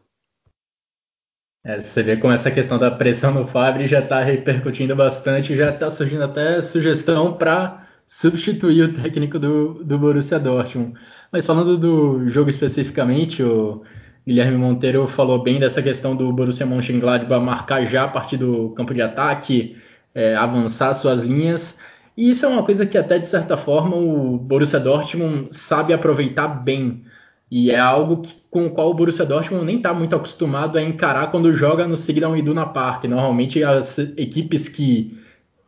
[1.63, 5.71] É, você vê como essa questão da pressão no Favre já está repercutindo bastante, já
[5.71, 10.93] está surgindo até sugestão para substituir o técnico do, do Borussia Dortmund.
[11.31, 13.81] Mas falando do jogo especificamente, o
[14.27, 18.93] Guilherme Monteiro falou bem dessa questão do Borussia Mönchengladbach marcar já a partir do campo
[18.93, 19.75] de ataque,
[20.13, 21.79] é, avançar suas linhas.
[22.17, 26.47] E isso é uma coisa que até de certa forma o Borussia Dortmund sabe aproveitar
[26.47, 27.03] bem.
[27.51, 30.81] E é algo que, com o qual o Borussia Dortmund nem está muito acostumado a
[30.81, 33.03] encarar quando joga no Signal Iduna Park.
[33.03, 35.17] Normalmente as equipes que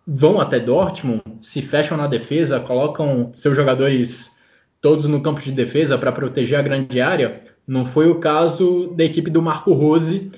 [0.06, 4.36] vão até Dortmund se fecham na defesa, colocam seus jogadores
[4.82, 7.41] todos no campo de defesa para proteger a grande área.
[7.68, 10.32] Não foi o caso da equipe do Marco Rose.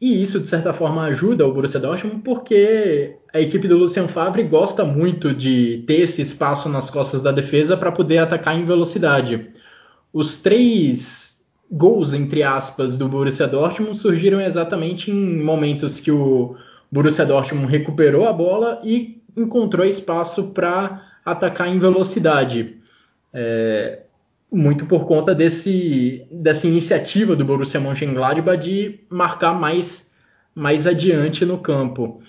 [0.00, 4.42] E isso, de certa forma, ajuda o Borussia Dortmund, porque a equipe do Lucien Favre
[4.42, 9.48] gosta muito de ter esse espaço nas costas da defesa para poder atacar em velocidade.
[10.12, 16.56] Os três gols, entre aspas, do Borussia Dortmund surgiram exatamente em momentos que o
[16.90, 22.76] Borussia Dortmund recuperou a bola e encontrou espaço para atacar em velocidade.
[23.32, 24.03] É,
[24.54, 30.12] muito por conta desse, dessa iniciativa do Borussia Mönchengladbach de marcar mais,
[30.54, 32.20] mais adiante no campo.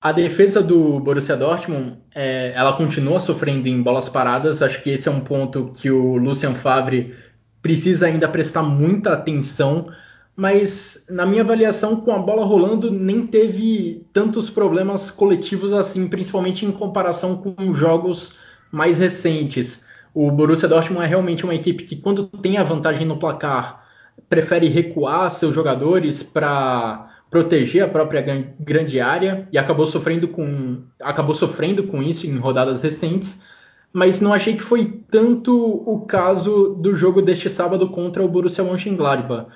[0.00, 4.62] A defesa do Borussia Dortmund, é, ela continua sofrendo em bolas paradas.
[4.62, 7.14] Acho que esse é um ponto que o Lucien Favre
[7.60, 9.88] precisa ainda prestar muita atenção,
[10.34, 16.66] mas na minha avaliação, com a bola rolando, nem teve tantos problemas coletivos assim, principalmente
[16.66, 18.36] em comparação com jogos
[18.72, 19.86] mais recentes.
[20.14, 23.84] O Borussia Dortmund é realmente uma equipe que, quando tem a vantagem no placar,
[24.28, 28.20] prefere recuar seus jogadores para proteger a própria
[28.60, 33.42] grande área e acabou sofrendo com acabou sofrendo com isso em rodadas recentes
[33.92, 35.54] mas não achei que foi tanto
[35.86, 39.48] o caso do jogo deste sábado contra o Borussia Mönchengladbach.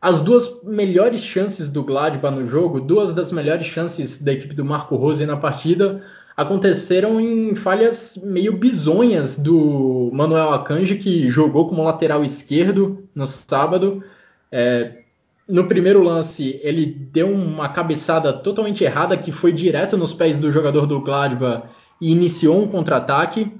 [0.00, 4.64] As duas melhores chances do Gladbach no jogo, duas das melhores chances da equipe do
[4.64, 6.02] Marco Rose na partida,
[6.36, 14.04] aconteceram em falhas meio bizonhas do Manuel Akanji, que jogou como lateral esquerdo no sábado.
[14.52, 14.98] É,
[15.48, 20.50] no primeiro lance, ele deu uma cabeçada totalmente errada, que foi direto nos pés do
[20.50, 21.68] jogador do Gladbach
[22.00, 23.50] e iniciou um contra-ataque.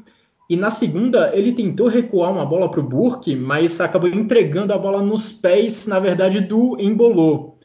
[0.48, 4.78] E na segunda, ele tentou recuar uma bola para o Burke, mas acabou entregando a
[4.78, 7.56] bola nos pés, na verdade, do Embolô.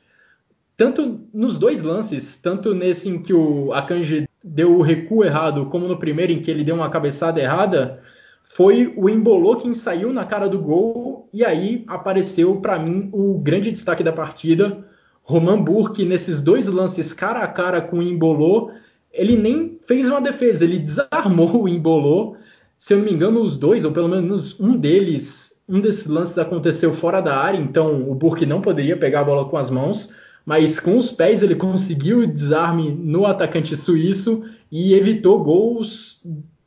[0.77, 5.87] Tanto nos dois lances, tanto nesse em que o Akanji deu o recuo errado, como
[5.87, 8.01] no primeiro em que ele deu uma cabeçada errada,
[8.43, 13.37] foi o Embolô quem saiu na cara do gol e aí apareceu para mim o
[13.37, 14.85] grande destaque da partida.
[15.23, 18.71] Roman Burke, nesses dois lances cara a cara com o Embolô,
[19.13, 22.35] ele nem fez uma defesa, ele desarmou o Embolô
[22.81, 26.39] se eu não me engano, os dois, ou pelo menos um deles, um desses lances
[26.39, 30.11] aconteceu fora da área, então o Burke não poderia pegar a bola com as mãos,
[30.45, 36.21] mas com os pés ele conseguiu o desarme no atacante suíço e evitou gols,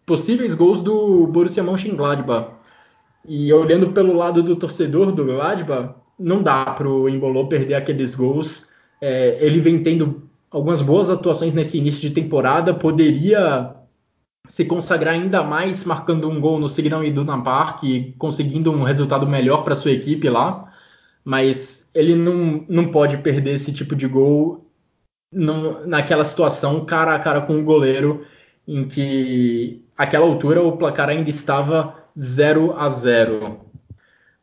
[0.06, 2.50] possíveis gols do Borussia Mönchengladbach.
[3.26, 8.14] E olhando pelo lado do torcedor do Gladbach, não dá para o Embolou perder aqueles
[8.14, 8.68] gols.
[9.00, 13.74] É, ele vem tendo algumas boas atuações nesse início de temporada, poderia
[14.46, 19.26] se consagrar ainda mais marcando um gol no Signal Iduna Park e conseguindo um resultado
[19.26, 20.70] melhor para sua equipe lá,
[21.24, 24.68] mas ele não, não pode perder esse tipo de gol
[25.32, 28.26] no, naquela situação cara a cara com o goleiro
[28.66, 33.60] em que aquela altura o placar ainda estava 0 a 0.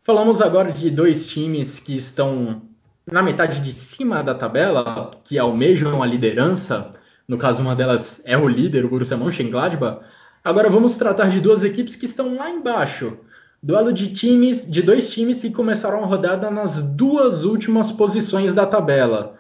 [0.02, 2.62] Falamos agora de dois times que estão
[3.06, 6.92] na metade de cima da tabela, que almejam a liderança,
[7.28, 10.00] no caso uma delas é o líder, o Borussia Mönchengladbach.
[10.44, 13.18] Agora vamos tratar de duas equipes que estão lá embaixo.
[13.64, 18.66] Duelo de times, de dois times que começaram a rodada nas duas últimas posições da
[18.66, 19.36] tabela.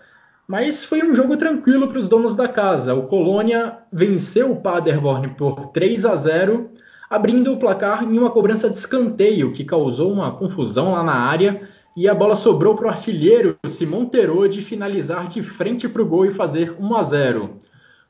[0.48, 2.94] Mas foi um jogo tranquilo para os donos da casa.
[2.94, 6.70] O Colônia venceu o Paderborn por 3 a 0,
[7.10, 11.68] abrindo o placar em uma cobrança de escanteio que causou uma confusão lá na área
[11.98, 16.28] e a bola sobrou para o artilheiro Simon Terode finalizar de frente para o gol
[16.28, 17.58] e fazer 1 a 0.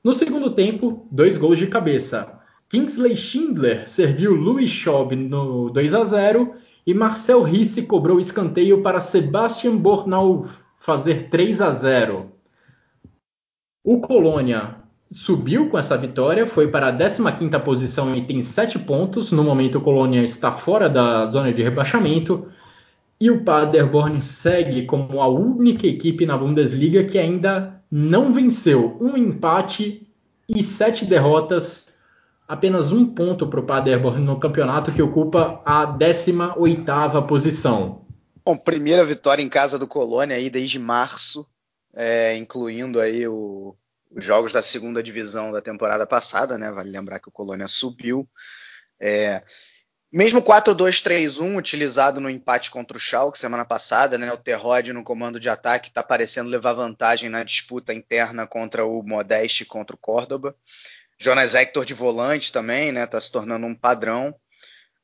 [0.03, 2.40] No segundo tempo, dois gols de cabeça.
[2.71, 6.53] Kingsley Schindler serviu Louis Schaub no 2 a 0
[6.87, 10.45] e Marcel Risse cobrou escanteio para Sebastian Bornau
[10.77, 12.31] fazer 3 a 0.
[13.83, 14.77] O Colônia
[15.11, 19.33] subiu com essa vitória, foi para a 15ª posição e tem 7 pontos.
[19.33, 22.47] No momento o Colônia está fora da zona de rebaixamento.
[23.19, 28.97] E o Paderborn segue como a única equipe na Bundesliga que ainda não venceu.
[29.01, 30.07] Um empate
[30.47, 31.90] e sete derrotas.
[32.51, 38.05] Apenas um ponto para o Paderborn no campeonato que ocupa a 18ª posição.
[38.43, 41.47] Bom, primeira vitória em casa do Colônia aí desde março,
[41.93, 43.73] é, incluindo aí o,
[44.13, 46.69] os jogos da segunda divisão da temporada passada, né?
[46.71, 48.27] Vale lembrar que o Colônia subiu.
[48.99, 49.41] É,
[50.11, 54.29] mesmo 4-2-3-1 utilizado no empate contra o Schalke semana passada, né?
[54.33, 59.01] O Terrod no comando de ataque está parecendo levar vantagem na disputa interna contra o
[59.01, 60.53] Modeste contra o Córdoba.
[61.21, 63.05] Jonas Hector de volante também, né?
[63.05, 64.35] Tá se tornando um padrão.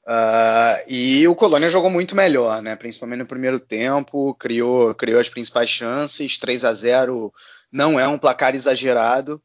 [0.07, 2.76] Uh, e o Colônia jogou muito melhor, né?
[2.76, 6.38] Principalmente no primeiro tempo, criou, criou as principais chances.
[6.38, 7.32] 3 a 0
[7.72, 9.41] não é um placar exagerado.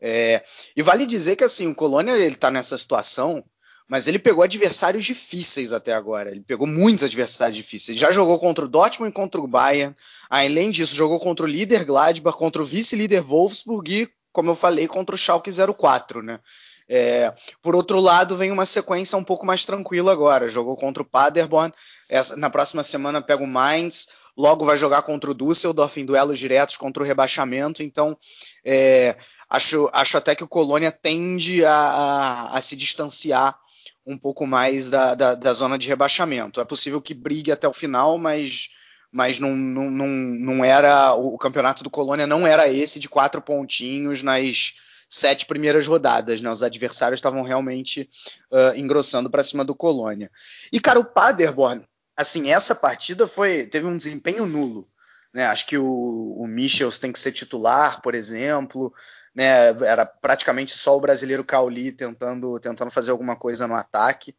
[0.00, 0.42] É,
[0.74, 3.42] e vale dizer que assim, o Colônia ele tá nessa situação,
[3.88, 6.30] mas ele pegou adversários difíceis até agora.
[6.30, 7.90] Ele pegou muitos adversários difíceis.
[7.90, 9.94] Ele já jogou contra o Dortmund e contra o Bayern.
[10.30, 14.86] Além disso, jogou contra o líder Gladbach, contra o vice-líder Wolfsburg e, como eu falei,
[14.86, 16.38] contra o Schalke 04, né?
[16.86, 20.46] É, por outro lado, vem uma sequência um pouco mais tranquila agora.
[20.46, 21.72] Jogou contra o Paderborn,
[22.06, 26.38] essa, na próxima semana pega o Mainz, logo vai jogar contra o Düsseldorf em duelos
[26.38, 27.82] diretos contra o rebaixamento.
[27.82, 28.14] Então,
[28.62, 29.16] é,
[29.48, 33.58] acho, acho até que o Colônia tende a, a, a se distanciar
[34.06, 36.60] um pouco mais da, da, da, zona de rebaixamento.
[36.60, 38.68] É possível que brigue até o final, mas,
[39.16, 41.14] mas não, não, não, não era.
[41.14, 44.74] O campeonato do Colônia não era esse de quatro pontinhos nas
[45.08, 46.50] sete primeiras rodadas, né?
[46.50, 48.10] Os adversários estavam realmente
[48.52, 50.30] uh, engrossando para cima do Colônia.
[50.70, 51.82] E, cara, o Paderborn,
[52.14, 54.86] assim, essa partida foi teve um desempenho nulo.
[55.32, 55.46] Né?
[55.46, 58.92] Acho que o, o Michels tem que ser titular, por exemplo.
[59.34, 59.68] Né?
[59.86, 64.36] Era praticamente só o brasileiro Cauli tentando, tentando fazer alguma coisa no ataque.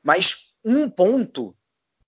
[0.00, 1.56] Mas um ponto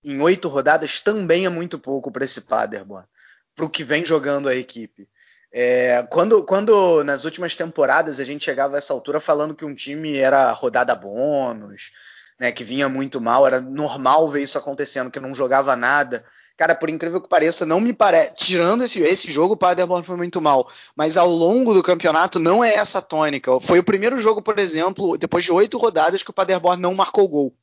[0.05, 3.07] em oito rodadas também é muito pouco para esse Paderborn,
[3.55, 5.07] para o que vem jogando a equipe.
[5.51, 9.73] É, quando, quando nas últimas temporadas a gente chegava a essa altura falando que um
[9.73, 11.91] time era rodada bônus,
[12.39, 16.25] né, que vinha muito mal, era normal ver isso acontecendo, que não jogava nada.
[16.57, 18.33] Cara, por incrível que pareça, não me parece.
[18.35, 20.69] Tirando esse, esse jogo, o Paderborn foi muito mal.
[20.95, 23.59] Mas ao longo do campeonato não é essa tônica.
[23.59, 27.27] Foi o primeiro jogo, por exemplo, depois de oito rodadas, que o Paderborn não marcou
[27.27, 27.55] gol.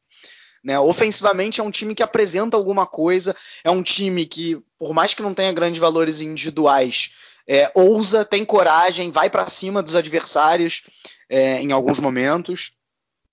[0.62, 0.78] Né?
[0.78, 3.34] Ofensivamente é um time que apresenta alguma coisa,
[3.64, 7.12] é um time que, por mais que não tenha grandes valores individuais,
[7.46, 10.82] é, ousa, tem coragem, vai para cima dos adversários
[11.28, 12.72] é, em alguns momentos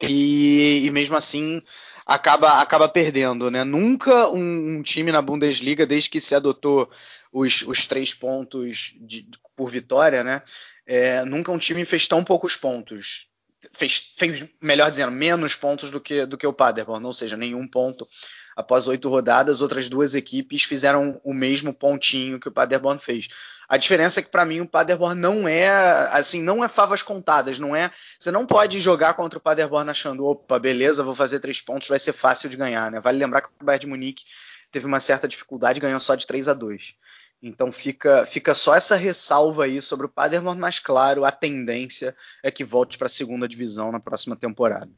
[0.02, 1.62] e, e, mesmo assim
[2.06, 3.52] acaba, acaba perdendo.
[3.52, 3.64] Né?
[3.64, 6.90] Nunca um, um, time na Bundesliga, desde que se adotou
[7.32, 10.42] os, os três pontos de, por vitória, né?
[10.86, 13.28] É, nunca um time fez tão poucos pontos.
[13.74, 17.68] Fez, fez, melhor dizendo, menos pontos do que, do que o Paderborn, ou seja, nenhum
[17.68, 18.08] ponto
[18.56, 23.28] após oito rodadas, outras duas equipes fizeram o mesmo pontinho que o Paderborn fez.
[23.70, 25.70] A diferença é que para mim o Paderborn não é
[26.12, 27.92] assim, não é favas contadas, não é.
[28.18, 32.00] Você não pode jogar contra o Paderborn achando, opa, beleza, vou fazer três pontos, vai
[32.00, 33.00] ser fácil de ganhar, né?
[33.00, 34.24] Vale lembrar que o Bayern de Munique
[34.72, 36.96] teve uma certa dificuldade ganhou só de 3 a 2.
[37.42, 42.52] Então fica, fica só essa ressalva aí sobre o Paderborn, mas claro, a tendência é
[42.52, 44.92] que volte para a segunda divisão na próxima temporada.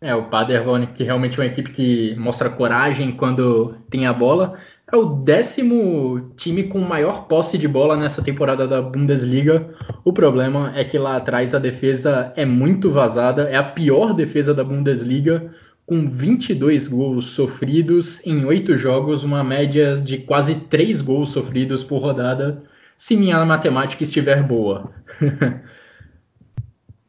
[0.00, 4.58] É, o Paderborn, que realmente é uma equipe que mostra coragem quando tem a bola,
[4.90, 9.74] é o décimo time com maior posse de bola nessa temporada da Bundesliga.
[10.04, 14.52] O problema é que lá atrás a defesa é muito vazada, é a pior defesa
[14.52, 15.54] da Bundesliga,
[15.86, 21.98] com 22 gols sofridos em 8 jogos, uma média de quase 3 gols sofridos por
[21.98, 22.64] rodada,
[22.96, 24.90] se minha matemática estiver boa.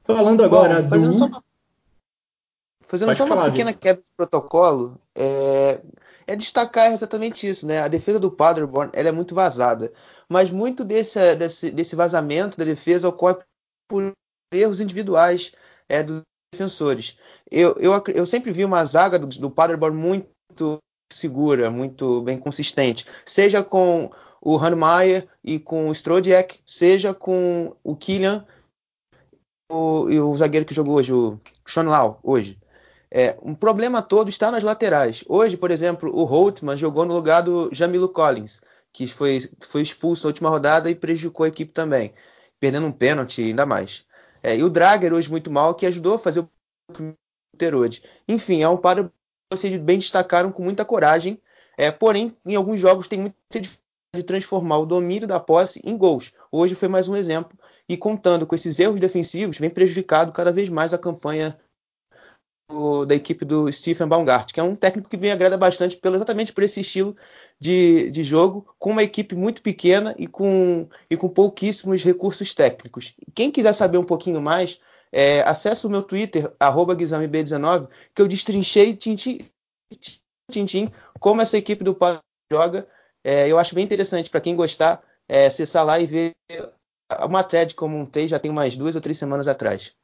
[0.03, 1.17] Falando agora Bom, fazendo do.
[1.17, 1.43] Só uma,
[2.81, 5.81] fazendo só uma pequena quebra de protocolo, é,
[6.27, 7.79] é destacar exatamente isso, né?
[7.79, 9.91] A defesa do Paderborn ela é muito vazada,
[10.29, 13.37] mas muito desse, desse, desse vazamento da defesa ocorre
[13.87, 14.11] por
[14.53, 15.53] erros individuais
[15.89, 16.21] é, dos
[16.55, 17.17] defensores.
[17.51, 20.79] Eu, eu, eu sempre vi uma zaga do, do Paderborn muito
[21.11, 24.09] segura, muito bem consistente, seja com
[24.41, 28.45] o Hanmeyer e com o Strodiek, seja com o Killian
[29.71, 32.59] o, e o zagueiro que jogou hoje, o Sean Lau, hoje.
[33.09, 35.23] É, um problema todo está nas laterais.
[35.27, 38.61] Hoje, por exemplo, o Holtman jogou no lugar do Jamilo Collins,
[38.91, 42.13] que foi, foi expulso na última rodada e prejudicou a equipe também,
[42.59, 44.05] perdendo um pênalti ainda mais.
[44.45, 46.47] É, e o Drager hoje muito mal, que ajudou a fazer o
[47.57, 48.03] Terode.
[48.27, 49.11] Enfim, é um para
[49.51, 51.41] vocês bem destacaram com muita coragem,
[51.75, 55.97] é, porém, em alguns jogos tem muita dificuldade de transformar o domínio da posse em
[55.97, 56.31] gols.
[56.51, 57.57] Hoje foi mais um exemplo,
[57.89, 61.59] e contando com esses erros defensivos, vem prejudicado cada vez mais a campanha
[63.07, 66.51] da equipe do Stephen Baumgart, que é um técnico que me agrada bastante pelo, exatamente
[66.51, 67.15] por esse estilo
[67.59, 73.15] de, de jogo, com uma equipe muito pequena e com, e com pouquíssimos recursos técnicos.
[73.35, 74.79] Quem quiser saber um pouquinho mais,
[75.11, 79.47] é, acesse o meu Twitter, GuizamiB19, que eu destrinchei tintim,
[80.51, 82.19] tintim como essa equipe do Paulo
[82.51, 82.87] joga.
[83.23, 86.33] É, eu acho bem interessante para quem gostar é, acessar lá e ver
[87.27, 89.95] uma thread que eu montei já tem umas duas ou três semanas atrás.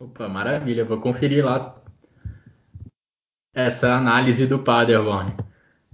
[0.00, 1.83] Opa, maravilha, vou conferir lá
[3.54, 5.32] essa análise do Paderborn.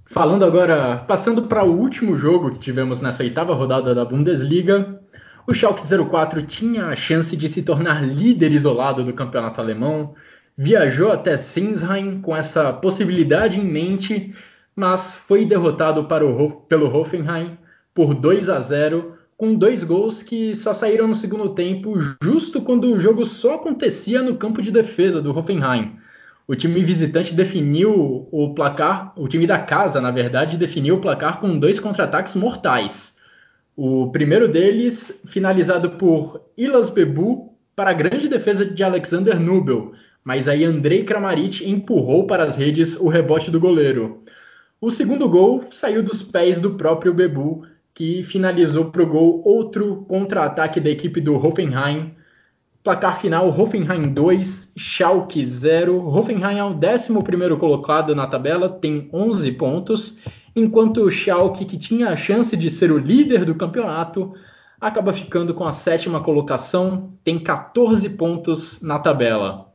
[0.06, 5.00] Falando agora, passando para o último jogo que tivemos nessa oitava rodada da Bundesliga,
[5.46, 10.14] o Schalke 04 tinha a chance de se tornar líder isolado do campeonato alemão,
[10.56, 14.34] viajou até Sinsheim com essa possibilidade em mente,
[14.74, 17.56] mas foi derrotado o, pelo Hoffenheim
[17.94, 22.92] por 2 a 0 com dois gols que só saíram no segundo tempo, justo quando
[22.92, 25.98] o jogo só acontecia no campo de defesa do Hoffenheim.
[26.50, 31.38] O time visitante definiu o placar, o time da casa, na verdade, definiu o placar
[31.38, 33.16] com dois contra-ataques mortais.
[33.76, 39.92] O primeiro deles, finalizado por Ilas Bebu, para a grande defesa de Alexander Nubel,
[40.24, 44.24] mas aí Andrei Kramaric empurrou para as redes o rebote do goleiro.
[44.80, 47.64] O segundo gol saiu dos pés do próprio Bebu,
[47.94, 52.12] que finalizou para o gol outro contra-ataque da equipe do Hoffenheim.
[52.82, 56.08] Placar final: Hoffenheim 2, Schalke 0.
[56.08, 60.18] Hoffenheim é o 11 colocado na tabela, tem 11 pontos,
[60.54, 64.34] enquanto o Schalke, que tinha a chance de ser o líder do campeonato,
[64.80, 69.72] acaba ficando com a sétima colocação, tem 14 pontos na tabela.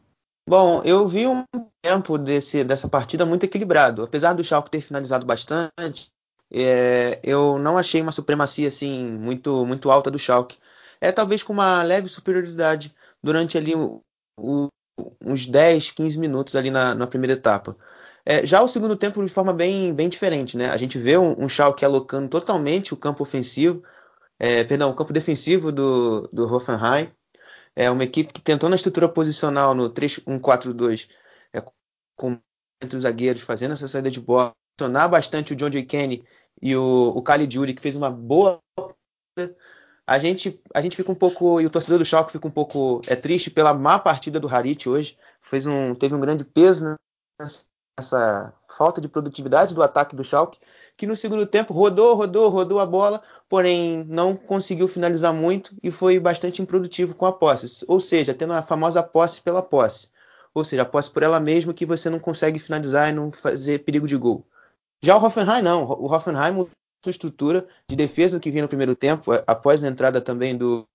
[0.48, 1.44] Bom, eu vi um
[1.82, 4.04] tempo desse, dessa partida muito equilibrado.
[4.04, 6.12] Apesar do Schalke ter finalizado bastante,
[6.52, 10.58] é, eu não achei uma supremacia assim muito muito alta do Schalke.
[11.02, 14.02] É talvez com uma leve superioridade durante ali o,
[14.40, 14.68] o,
[15.22, 17.76] uns 10, 15 minutos ali na, na primeira etapa.
[18.26, 20.70] É, já o segundo tempo de forma bem, bem diferente, né?
[20.70, 23.84] A gente vê um, um Schalke alocando totalmente o campo ofensivo,
[24.40, 27.12] é, perdão, o campo defensivo do, do Hoffenheim.
[27.76, 31.10] É uma equipe que tentou na estrutura posicional no 3-1-4-2,
[31.54, 31.62] é,
[32.16, 32.40] com
[32.82, 35.84] entre os zagueiros, fazendo essa saída de bola, pressionar bastante o John J.
[35.84, 36.24] Kenny
[36.62, 38.60] e o, o Kali Jury, que fez uma boa.
[40.08, 43.02] A gente, a gente fica um pouco, e o torcedor do Schalke fica um pouco
[43.08, 45.18] é triste pela má partida do Harit hoje.
[45.42, 46.96] Fez um, teve um grande peso né,
[47.98, 50.60] nessa falta de produtividade do ataque do Schalke,
[50.98, 55.90] que no segundo tempo rodou, rodou, rodou a bola, porém não conseguiu finalizar muito e
[55.90, 57.86] foi bastante improdutivo com a posse.
[57.88, 60.10] Ou seja, tendo a famosa posse pela posse.
[60.54, 63.84] Ou seja, a posse por ela mesma que você não consegue finalizar e não fazer
[63.84, 64.46] perigo de gol.
[65.02, 65.84] Já o Hoffenheim não.
[65.84, 66.68] O Hoffenheim
[67.06, 70.88] sua estrutura de defesa que vinha no primeiro tempo, é, após a entrada também do,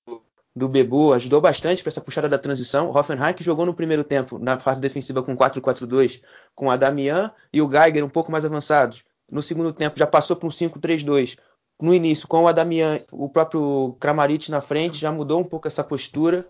[0.55, 2.91] do Bebu, ajudou bastante para essa puxada da transição.
[2.91, 6.23] Hoffenheim que jogou no primeiro tempo na fase defensiva com 4-4-2,
[6.55, 9.05] com a Damian e o Geiger um pouco mais avançados.
[9.31, 11.39] No segundo tempo já passou para um 5-3-2.
[11.81, 15.83] No início, com o Adamian, o próprio Kramaric na frente, já mudou um pouco essa
[15.83, 16.47] postura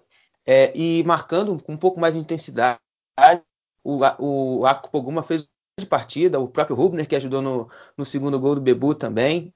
[0.47, 2.81] é, e marcando com um pouco mais de intensidade.
[3.85, 5.49] O, o Arco Poguma fez
[5.81, 9.53] de partida, o próprio Rubner que ajudou no, no segundo gol do Bebu também.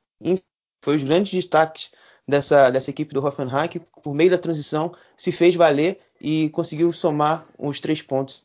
[0.83, 1.93] Foi os grandes destaques
[2.27, 6.93] dessa, dessa equipe do Hoffenheim que, por meio da transição, se fez valer e conseguiu
[6.93, 8.45] somar os três pontos,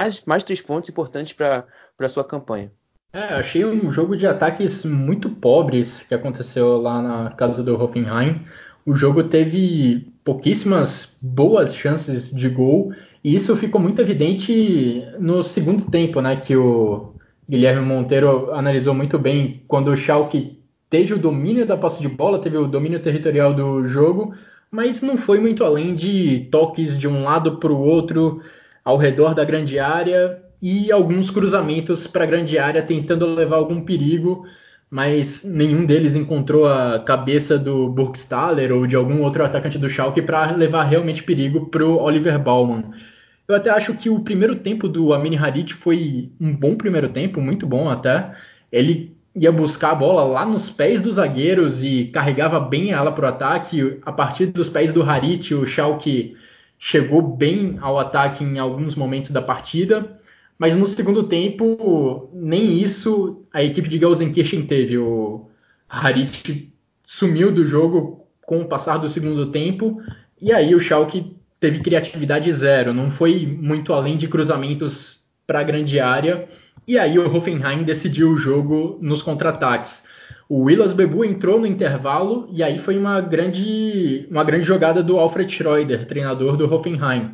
[0.00, 1.66] mais, mais três pontos importantes para
[1.98, 2.72] a sua campanha.
[3.12, 8.46] É, achei um jogo de ataques muito pobres que aconteceu lá na casa do Hoffenheim.
[8.86, 15.90] O jogo teve pouquíssimas boas chances de gol e isso ficou muito evidente no segundo
[15.90, 16.36] tempo, né?
[16.36, 17.14] Que o
[17.48, 22.40] Guilherme Monteiro analisou muito bem quando o Schalke teve o domínio da posse de bola,
[22.40, 24.34] teve o domínio territorial do jogo,
[24.70, 28.40] mas não foi muito além de toques de um lado para o outro
[28.84, 33.82] ao redor da grande área e alguns cruzamentos para a grande área tentando levar algum
[33.82, 34.46] perigo,
[34.90, 40.22] mas nenhum deles encontrou a cabeça do Burgstaller ou de algum outro atacante do Schalke
[40.22, 42.84] para levar realmente perigo para o Oliver Baumann.
[43.50, 47.40] Eu até acho que o primeiro tempo do Amin Harit foi um bom primeiro tempo,
[47.40, 48.32] muito bom até.
[48.70, 53.24] Ele ia buscar a bola lá nos pés dos zagueiros e carregava bem ela para
[53.24, 53.98] o ataque.
[54.02, 56.36] A partir dos pés do Harit, o Schalke
[56.78, 60.16] chegou bem ao ataque em alguns momentos da partida.
[60.56, 64.96] Mas no segundo tempo, nem isso a equipe de Gelsenkirchen teve.
[64.96, 65.48] O
[65.88, 66.72] Harit
[67.04, 70.00] sumiu do jogo com o passar do segundo tempo.
[70.40, 72.92] E aí o Schalke teve criatividade zero.
[72.92, 76.48] Não foi muito além de cruzamentos para a grande área
[76.90, 80.08] e aí o Hoffenheim decidiu o jogo nos contra-ataques.
[80.48, 85.18] O Willas Bebu entrou no intervalo e aí foi uma grande, uma grande jogada do
[85.18, 87.32] Alfred Schroeder, treinador do Hoffenheim.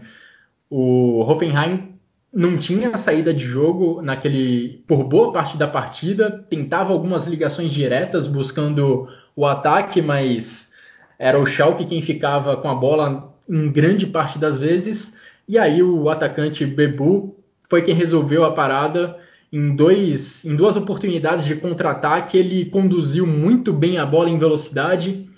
[0.69, 1.95] O Hoffenheim
[2.33, 8.27] não tinha saída de jogo naquele por boa parte da partida, tentava algumas ligações diretas
[8.27, 10.75] buscando o ataque, mas
[11.19, 15.17] era o Schalke quem ficava com a bola em grande parte das vezes.
[15.49, 17.37] E aí o atacante Bebu
[17.69, 19.19] foi quem resolveu a parada
[19.53, 25.29] em, dois, em duas oportunidades de contra-ataque, ele conduziu muito bem a bola em velocidade.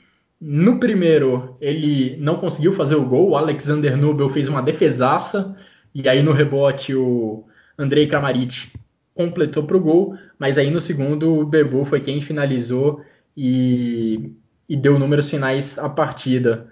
[0.40, 5.56] No primeiro, ele não conseguiu fazer o gol, o Alexander Nubel fez uma defesaça,
[5.94, 7.44] e aí no rebote o
[7.76, 8.70] Andrei Kramaric
[9.14, 13.02] completou para o gol, mas aí no segundo o Bebu foi quem finalizou
[13.36, 14.32] e,
[14.68, 16.68] e deu números finais à partida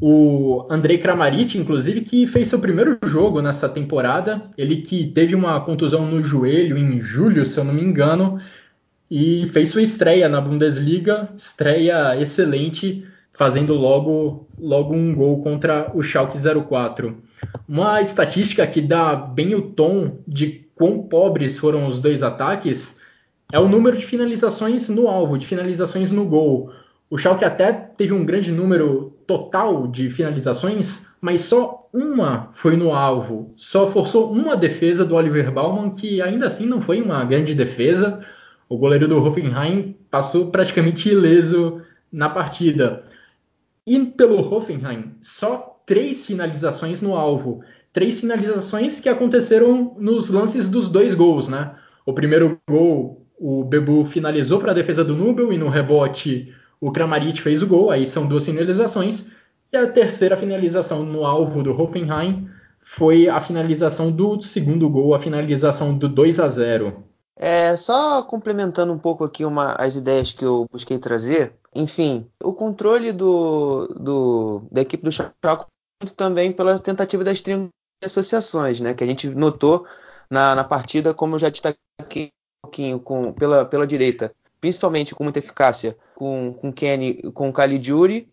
[0.00, 4.42] o Andrei Kramaric, inclusive, que fez seu primeiro jogo nessa temporada.
[4.56, 8.40] Ele que teve uma contusão no joelho em julho, se eu não me engano,
[9.10, 16.02] e fez sua estreia na Bundesliga, estreia excelente, fazendo logo, logo um gol contra o
[16.02, 17.18] Schalke 04.
[17.68, 23.00] Uma estatística que dá bem o tom de quão pobres foram os dois ataques
[23.52, 26.72] é o número de finalizações no alvo, de finalizações no gol.
[27.10, 32.92] O Schalke até teve um grande número total de finalizações, mas só uma foi no
[32.92, 33.54] alvo.
[33.56, 38.26] Só forçou uma defesa do Oliver Baumann, que ainda assim não foi uma grande defesa.
[38.68, 41.80] O goleiro do Hoffenheim passou praticamente ileso
[42.10, 43.04] na partida.
[43.86, 47.62] E pelo Hoffenheim, só três finalizações no alvo.
[47.92, 51.76] Três finalizações que aconteceram nos lances dos dois gols, né?
[52.04, 56.90] O primeiro gol, o Bebu finalizou para a defesa do Nubel e no rebote o
[56.90, 59.26] Kramaric fez o gol, aí são duas finalizações.
[59.72, 62.48] E a terceira finalização no alvo do Hoffenheim
[62.80, 67.04] foi a finalização do segundo gol, a finalização do 2 a 0.
[67.36, 72.52] É, só complementando um pouco aqui uma, as ideias que eu busquei trazer, enfim, o
[72.52, 75.66] controle do, do da equipe do Schalke
[76.16, 77.42] também pela tentativa das
[78.04, 79.86] associações, né, que a gente notou
[80.30, 85.24] na, na partida, como eu já destaquei um pouquinho com, pela, pela direita principalmente com
[85.24, 88.32] muita eficácia com, com Kenny, com Caligiuri,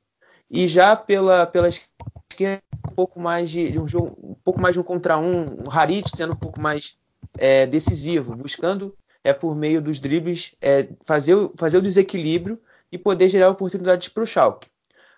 [0.49, 4.79] e já pela, pela esquerda um pouco mais de, um jogo, um pouco mais de
[4.79, 6.97] um contra um, o Harit sendo um pouco mais
[7.37, 12.59] é, decisivo, buscando é por meio dos dribles é, fazer, fazer o desequilíbrio
[12.91, 14.69] e poder gerar oportunidades para o Schalke.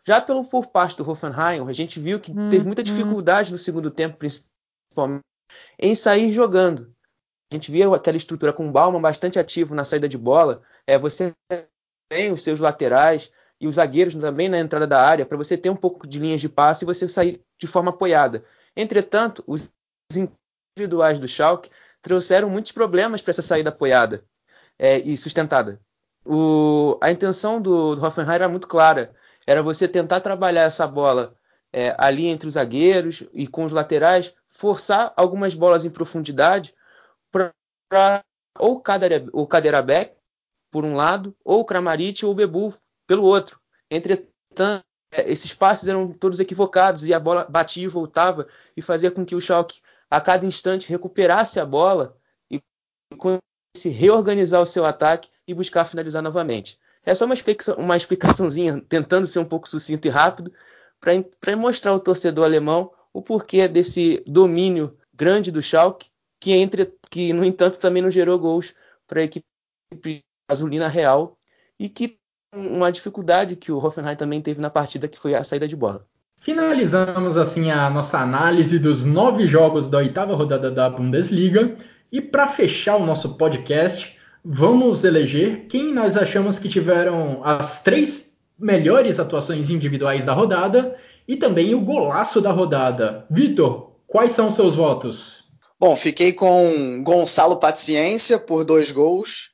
[0.06, 2.86] Já pelo, por parte do Hoffenheim, a gente viu que teve muita uhum.
[2.86, 5.24] dificuldade no segundo tempo, principalmente,
[5.78, 6.92] em sair jogando.
[7.52, 11.00] A gente via aquela estrutura com o Bauman bastante ativo na saída de bola, é,
[11.00, 11.34] você
[12.08, 15.70] tem os seus laterais e os zagueiros também na entrada da área para você ter
[15.70, 18.44] um pouco de linhas de passe e você sair de forma apoiada.
[18.76, 19.72] Entretanto, os
[20.78, 21.72] individuais do Schalke
[22.02, 24.24] trouxeram muitos problemas para essa saída apoiada
[24.78, 25.80] é, e sustentada.
[26.24, 29.14] O, a intenção do, do, Hoffenheim era muito clara,
[29.48, 31.34] era você tentar trabalhar essa bola
[31.74, 36.74] é, ali entre os zagueiros e com os laterais, forçar algumas bolas em profundidade
[37.90, 38.24] para
[38.58, 38.82] ou
[39.34, 40.16] o Kaderabek
[40.72, 42.74] por um lado, ou o Kramaric ou o Bebu
[43.08, 43.60] pelo outro.
[43.90, 48.48] Entretanto, é, esses passes eram todos equivocados e a bola batia e voltava
[48.78, 52.16] e fazia com que o Schalke a cada instante recuperasse a bola
[52.52, 52.62] e
[53.76, 56.80] se reorganizar o seu ataque e buscar finalizar novamente.
[57.04, 60.54] É só uma, explicação, uma explicaçãozinha, tentando ser um pouco sucinto e rápido,
[61.00, 66.10] para mostrar ao torcedor alemão o porquê desse domínio grande do Schalke,
[66.40, 68.74] que, entre, que no entanto também não gerou gols
[69.08, 71.38] para a equipe gasolina real
[71.80, 72.18] e que
[72.54, 76.06] uma dificuldade que o Hoffenheim também teve na partida, que foi a saída de bola.
[76.38, 81.76] Finalizamos assim a nossa análise dos nove jogos da oitava rodada da Bundesliga
[82.12, 88.38] e para fechar o nosso podcast, vamos eleger quem nós achamos que tiveram as três
[88.58, 90.96] melhores atuações individuais da rodada
[91.28, 93.26] e também o golaço da rodada.
[93.30, 95.39] Vitor, quais são seus votos?
[95.80, 99.52] Bom, fiquei com Gonçalo Paciência por dois gols,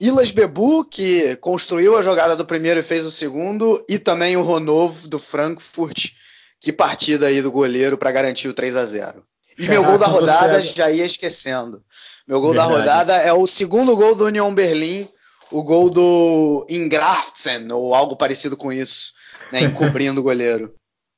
[0.00, 4.42] Ilas Bebu, que construiu a jogada do primeiro e fez o segundo, e também o
[4.42, 6.12] Ronov do Frankfurt,
[6.58, 9.22] que partida aí do goleiro para garantir o 3 a 0
[9.58, 11.84] E meu gol da rodada, já ia esquecendo.
[12.26, 12.72] Meu gol Verdade.
[12.72, 15.06] da rodada é o segundo gol do União Berlim,
[15.52, 19.12] o gol do Ingraftsen, ou algo parecido com isso,
[19.52, 20.72] né, encobrindo o goleiro.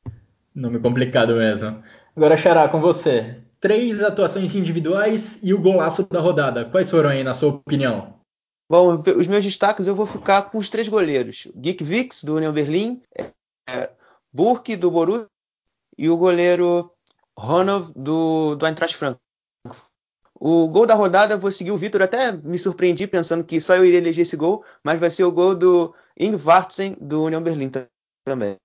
[0.53, 1.81] Nome complicado mesmo.
[2.17, 3.37] Agora, Xará, com você.
[3.63, 6.65] Três atuações individuais e o golaço da rodada.
[6.69, 8.19] Quais foram aí, na sua opinião?
[8.69, 11.47] Bom, os meus destaques eu vou ficar com os três goleiros.
[11.55, 13.01] Geek Vix, do União Berlim,
[13.69, 13.89] é,
[14.33, 15.29] Burke, do Borussia,
[15.97, 16.91] e o goleiro
[17.39, 19.23] Ronald, do, do Eintracht Frankfurt.
[20.41, 23.85] O gol da rodada, vou seguir o Vitor, até me surpreendi pensando que só eu
[23.85, 27.71] iria eleger esse gol, mas vai ser o gol do Ingvartsen, do União Berlim
[28.27, 28.57] também.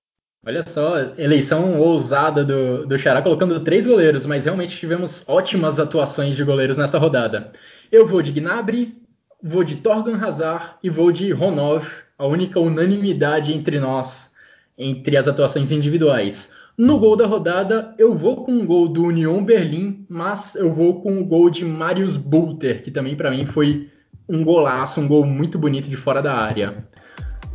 [0.48, 6.36] Olha só, eleição ousada do, do Xará, colocando três goleiros, mas realmente tivemos ótimas atuações
[6.36, 7.52] de goleiros nessa rodada.
[7.92, 8.96] Eu vou de Gnabry,
[9.42, 14.32] vou de Torgan Hazard e vou de Ronov, a única unanimidade entre nós,
[14.78, 16.54] entre as atuações individuais.
[16.78, 21.02] No gol da rodada, eu vou com o gol do Union Berlim, mas eu vou
[21.02, 23.90] com o gol de Marius Bulter, que também para mim foi
[24.26, 26.88] um golaço, um gol muito bonito de fora da área.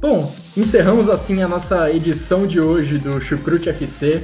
[0.03, 4.21] Bom, encerramos assim a nossa edição de hoje do Chucrute FC.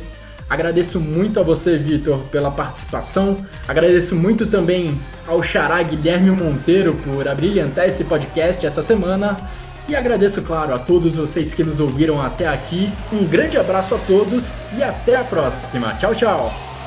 [0.49, 3.37] Agradeço muito a você, Vitor, pela participação.
[3.65, 9.39] Agradeço muito também ao Xará Guilherme Monteiro por abrilhantar esse podcast essa semana.
[9.87, 12.91] E agradeço, claro, a todos vocês que nos ouviram até aqui.
[13.13, 15.93] Um grande abraço a todos e até a próxima.
[15.93, 16.68] Tchau, tchau!